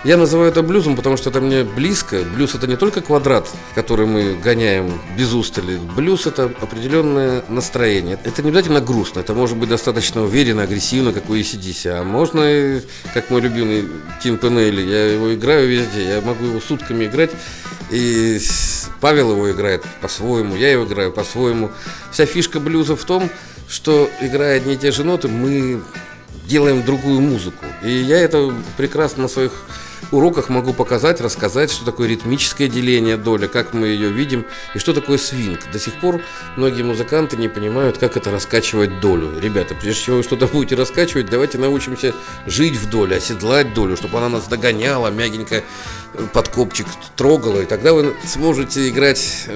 Я 0.04 0.18
называю 0.18 0.52
это 0.52 0.64
блюзом, 0.64 0.98
потому 0.98 1.16
что 1.16 1.30
это 1.30 1.40
мне 1.40 1.64
близко. 1.64 2.24
Блюз 2.36 2.56
это 2.56 2.68
не 2.68 2.76
только 2.76 3.00
квадрат, 3.00 3.50
который 3.74 4.06
мы 4.06 4.36
гоняем 4.36 5.02
без 5.18 5.32
устали. 5.32 5.78
Блюз 5.78 6.28
это 6.28 6.52
определенное 6.60 7.42
настроение. 7.48 8.20
Это 8.26 8.44
не 8.44 8.50
обязательно 8.50 8.82
грустно, 8.82 9.22
это 9.22 9.34
может 9.34 9.56
быть 9.56 9.70
достаточно 9.70 10.24
уверенно, 10.24 10.64
агрессивно, 10.64 11.14
как 11.14 11.30
у 11.30 11.36
ACDC. 11.36 11.88
А 11.88 12.04
можно, 12.04 12.82
как 13.14 13.30
мой 13.30 13.40
любимый 13.40 13.88
Тим 14.22 14.38
Пенелли, 14.38 14.82
я 14.82 15.14
его 15.14 15.34
играю 15.34 15.70
везде, 15.70 16.06
я 16.06 16.20
могу 16.20 16.48
его 16.48 16.60
сутками 16.60 17.06
играть. 17.06 17.32
И 17.90 18.42
Павел 19.00 19.32
его 19.32 19.52
играет 19.52 19.86
по-своему, 20.02 20.58
я 20.58 20.70
его 20.70 20.84
играю 20.84 21.14
по-своему. 21.14 21.72
Вся 22.12 22.26
фишка 22.26 22.60
блюза 22.60 22.98
в 22.98 23.06
том, 23.06 23.30
что 23.70 24.10
играя 24.20 24.58
одни 24.58 24.74
и 24.74 24.78
те 24.78 24.92
же 24.92 25.06
ноты, 25.06 25.30
мы 25.30 25.82
делаем 26.46 26.84
другую 26.84 27.22
музыку. 27.22 27.66
И 27.84 27.90
я 27.90 28.20
это 28.20 28.54
прекрасно 28.76 29.24
на 29.24 29.30
своих 29.30 29.54
уроках 30.12 30.50
могу 30.50 30.74
показать, 30.74 31.22
рассказать, 31.22 31.72
что 31.72 31.86
такое 31.86 32.08
ритмическое 32.10 32.68
деление 32.68 33.18
доля, 33.18 33.48
как 33.48 33.74
мы 33.74 33.88
ее 33.88 34.10
видим, 34.10 34.46
и 34.74 34.80
что 34.80 34.94
такое 34.94 35.18
свинг. 35.18 35.60
До 35.72 35.80
сих 35.80 35.94
пор 35.96 36.22
многие 36.56 36.84
музыканты 36.84 37.38
не 37.38 37.48
понимают, 37.48 37.98
как 37.98 38.18
это 38.18 38.32
раскачивать 38.32 39.00
долю. 39.00 39.40
Ребята, 39.40 39.76
прежде 39.76 40.04
чем 40.04 40.18
вы 40.18 40.24
что-то 40.24 40.48
будете 40.48 40.76
раскачивать, 40.76 41.28
давайте 41.28 41.58
научимся 41.58 42.14
жить 42.46 42.76
в 42.76 42.90
доле, 42.90 43.18
оседлать 43.18 43.74
долю, 43.74 43.98
чтобы 43.98 44.18
она 44.18 44.30
нас 44.30 44.48
догоняла, 44.48 45.10
мягенько 45.10 45.64
э, 46.14 46.28
под 46.34 46.50
копчик 46.50 46.88
трогала, 47.16 47.62
и 47.62 47.66
тогда 47.66 47.94
вы 47.94 48.16
сможете 48.26 48.90
играть 48.90 49.48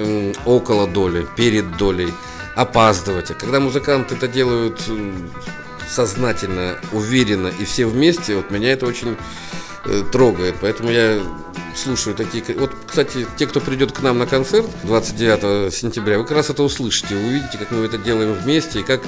около 0.44 0.86
доли, 0.86 1.26
перед 1.36 1.76
долей, 1.76 2.12
опаздывать. 2.54 3.30
А 3.30 3.34
когда 3.34 3.60
музыканты 3.60 4.14
это 4.16 4.28
делают 4.28 4.80
сознательно, 5.88 6.78
уверенно 6.92 7.48
и 7.48 7.64
все 7.64 7.86
вместе, 7.86 8.36
вот 8.36 8.50
меня 8.50 8.72
это 8.72 8.86
очень 8.86 9.16
трогает. 10.12 10.56
Поэтому 10.60 10.90
я 10.90 11.20
слушаю 11.74 12.14
такие... 12.14 12.42
Вот, 12.58 12.72
кстати, 12.86 13.26
те, 13.36 13.46
кто 13.46 13.60
придет 13.60 13.92
к 13.92 14.00
нам 14.00 14.18
на 14.18 14.26
концерт 14.26 14.66
29 14.84 15.72
сентября, 15.72 16.18
вы 16.18 16.24
как 16.24 16.36
раз 16.36 16.50
это 16.50 16.62
услышите, 16.62 17.14
увидите, 17.14 17.58
как 17.58 17.70
мы 17.70 17.84
это 17.84 17.98
делаем 17.98 18.32
вместе, 18.32 18.80
и 18.80 18.82
как 18.82 19.02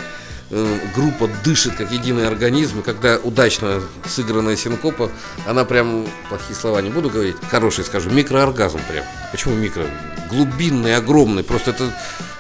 э, 0.50 0.78
группа 0.94 1.28
дышит 1.44 1.74
как 1.74 1.90
единый 1.90 2.26
организм, 2.26 2.80
и 2.80 2.82
когда 2.82 3.18
удачно 3.18 3.82
сыгранная 4.06 4.56
синкопа, 4.56 5.10
она 5.46 5.64
прям, 5.64 6.06
плохие 6.28 6.54
слова 6.54 6.80
не 6.80 6.90
буду 6.90 7.10
говорить, 7.10 7.36
хорошие 7.50 7.84
скажу, 7.84 8.10
микрооргазм 8.10 8.80
прям. 8.88 9.04
Почему 9.32 9.54
микро? 9.54 9.86
Глубинный, 10.30 10.94
огромный, 10.94 11.42
просто 11.42 11.72
это 11.72 11.92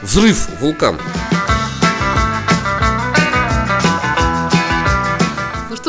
взрыв, 0.02 0.48
вулкан. 0.60 0.96
Ну 1.32 1.39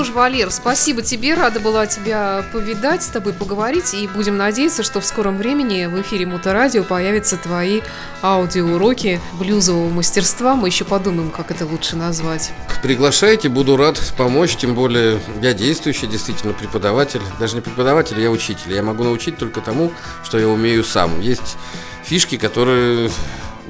что 0.02 0.14
ж, 0.14 0.16
Валер, 0.16 0.50
спасибо 0.50 1.04
тебе, 1.04 1.36
рада 1.36 1.60
была 1.60 1.86
тебя 1.86 2.44
повидать, 2.52 3.04
с 3.04 3.10
тобой 3.10 3.34
поговорить, 3.34 3.94
и 3.94 4.08
будем 4.08 4.36
надеяться, 4.36 4.82
что 4.82 5.00
в 5.00 5.06
скором 5.06 5.38
времени 5.38 5.86
в 5.86 6.02
эфире 6.02 6.26
Моторадио 6.26 6.84
появятся 6.84 7.38
твои 7.38 7.82
аудиоуроки 8.24 9.22
блюзового 9.34 9.92
мастерства. 9.92 10.56
Мы 10.56 10.70
еще 10.70 10.86
подумаем, 10.86 11.30
как 11.30 11.52
это 11.52 11.68
лучше 11.68 11.98
назвать. 11.98 12.52
Приглашайте, 12.82 13.48
буду 13.48 13.78
рад 13.78 14.02
помочь, 14.18 14.56
тем 14.56 14.74
более 14.74 15.20
я 15.40 15.54
действующий 15.54 16.08
действительно 16.08 16.54
преподаватель, 16.54 17.22
даже 17.40 17.54
не 17.54 17.62
преподаватель, 17.62 18.20
я 18.20 18.32
учитель. 18.32 18.74
Я 18.74 18.82
могу 18.82 19.04
научить 19.04 19.38
только 19.38 19.62
тому, 19.62 19.92
что 20.24 20.40
я 20.40 20.48
умею 20.48 20.84
сам. 20.84 21.20
Есть 21.22 21.58
фишки, 22.04 22.38
которые 22.38 23.12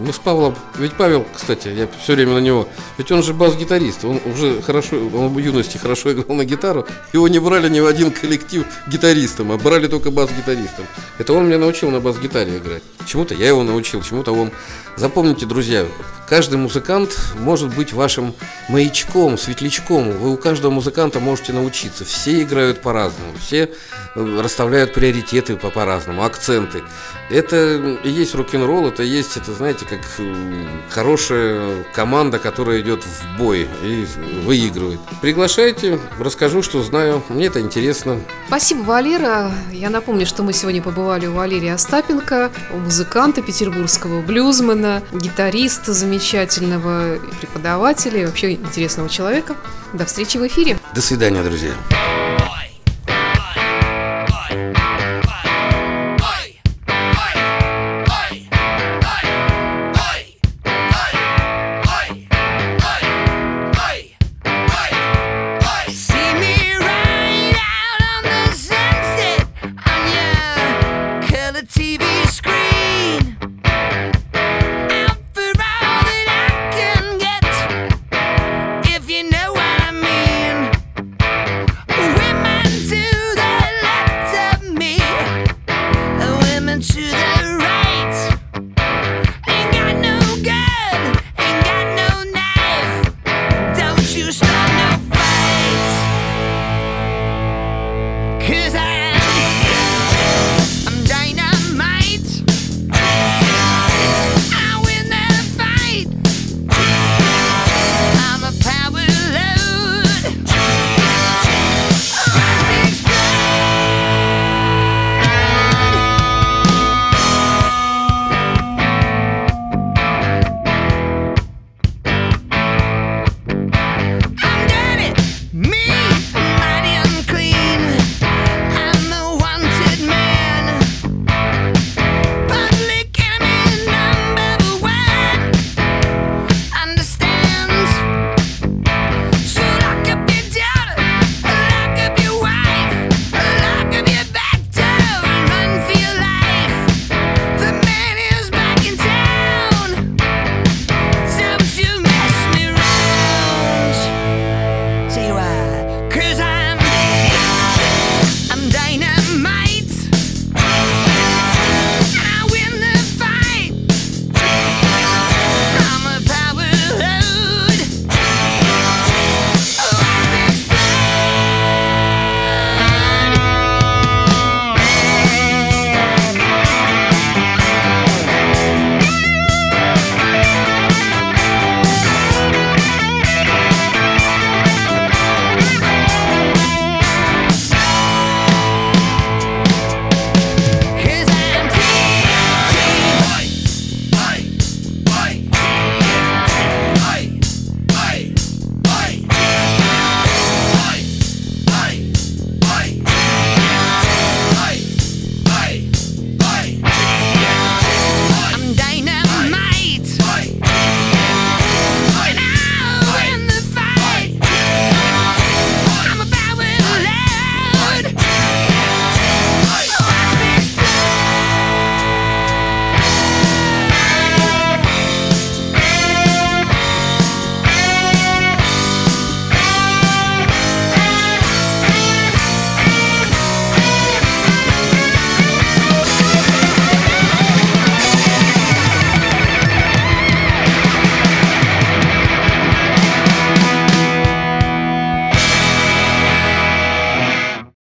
мы 0.02 0.14
с 0.14 0.20
Павлом, 0.20 0.56
ведь 0.78 0.94
Павел, 0.94 1.26
кстати, 1.34 1.68
я 1.70 1.88
все 2.02 2.16
время 2.16 2.34
на 2.34 2.40
него, 2.40 2.68
ведь 2.98 3.12
он 3.12 3.24
же 3.24 3.34
бас-гитарист, 3.34 4.04
он 4.06 4.20
уже 4.26 4.62
хорошо, 4.62 4.98
он 4.98 5.30
в 5.30 5.38
юности 5.38 5.78
хорошо 5.78 6.12
играл 6.12 6.36
на 6.36 6.46
гитару, 6.46 6.86
его 7.14 7.28
не 7.28 7.40
брали 7.40 7.70
ни 7.70 7.80
в 7.80 7.86
один 7.86 8.12
коллектив 8.12 8.66
гитаристом, 8.88 9.52
а 9.52 9.58
брали 9.58 9.88
только 9.88 10.12
бас-гитаристом. 10.12 10.86
Это 11.18 11.34
он 11.34 11.48
меня 11.48 11.58
научил 11.58 11.92
на 11.92 12.00
бас-гитаре 12.00 12.58
играть. 12.58 12.84
Чему-то 13.06 13.34
я 13.34 13.48
его 13.48 13.64
научил, 13.64 14.02
чему-то 14.02 14.34
он. 14.34 14.52
Запомните, 14.98 15.46
друзья, 15.46 15.86
каждый 16.28 16.58
музыкант 16.58 17.18
может 17.40 17.74
быть 17.74 17.94
вашим 17.94 18.34
маячком, 18.70 19.38
светлячком. 19.38 20.12
Вы 20.12 20.34
у 20.34 20.38
каждого 20.38 20.72
музыканта 20.72 21.20
можете 21.20 21.54
научиться. 21.54 22.06
Все 22.06 22.42
играют 22.42 22.82
по-разному, 22.82 23.34
все 23.40 23.72
э, 24.16 24.40
расставляют 24.42 24.94
приоритеты 24.94 25.56
по- 25.56 25.70
по-разному, 25.70 26.24
акценты. 26.24 26.84
Это 27.30 27.98
и 28.04 28.10
есть 28.10 28.36
рок-н-ролл, 28.36 28.88
это 28.88 29.04
есть, 29.04 29.38
это 29.38 29.54
знаете, 29.54 29.86
как 29.92 30.00
м, 30.20 30.68
хорошая 30.90 31.84
команда, 31.94 32.40
которая 32.40 32.80
идет 32.82 33.04
в 33.04 33.38
бой 33.38 33.68
и 33.84 34.08
выигрывает. 34.46 35.00
Приглашайте, 35.22 36.00
расскажу, 36.20 36.62
что 36.64 36.82
знаю. 36.82 37.22
Мне 37.30 37.48
это 37.48 37.60
интересно. 37.60 38.20
Спасибо, 38.48 38.84
Валера. 38.84 39.52
Я 39.72 39.90
напомню, 39.90 40.26
что 40.26 40.44
мы 40.44 40.54
сегодня 40.54 40.82
побывали 40.82 41.28
у 41.28 41.34
Валерия 41.34 41.74
Остапенко, 41.74 42.52
музыканта 42.74 43.42
петербургского 43.42 44.22
блюзмена, 44.22 45.04
гитариста 45.12 45.94
замечательного, 45.94 47.18
преподавателя 47.40 48.22
и 48.22 48.26
вообще 48.26 48.54
интересного 48.54 49.10
человека. 49.10 49.56
До 49.94 50.06
встречи 50.06 50.38
в 50.38 50.48
эфире. 50.48 50.80
До 50.96 51.02
свидания, 51.02 51.44
друзья. 51.44 51.72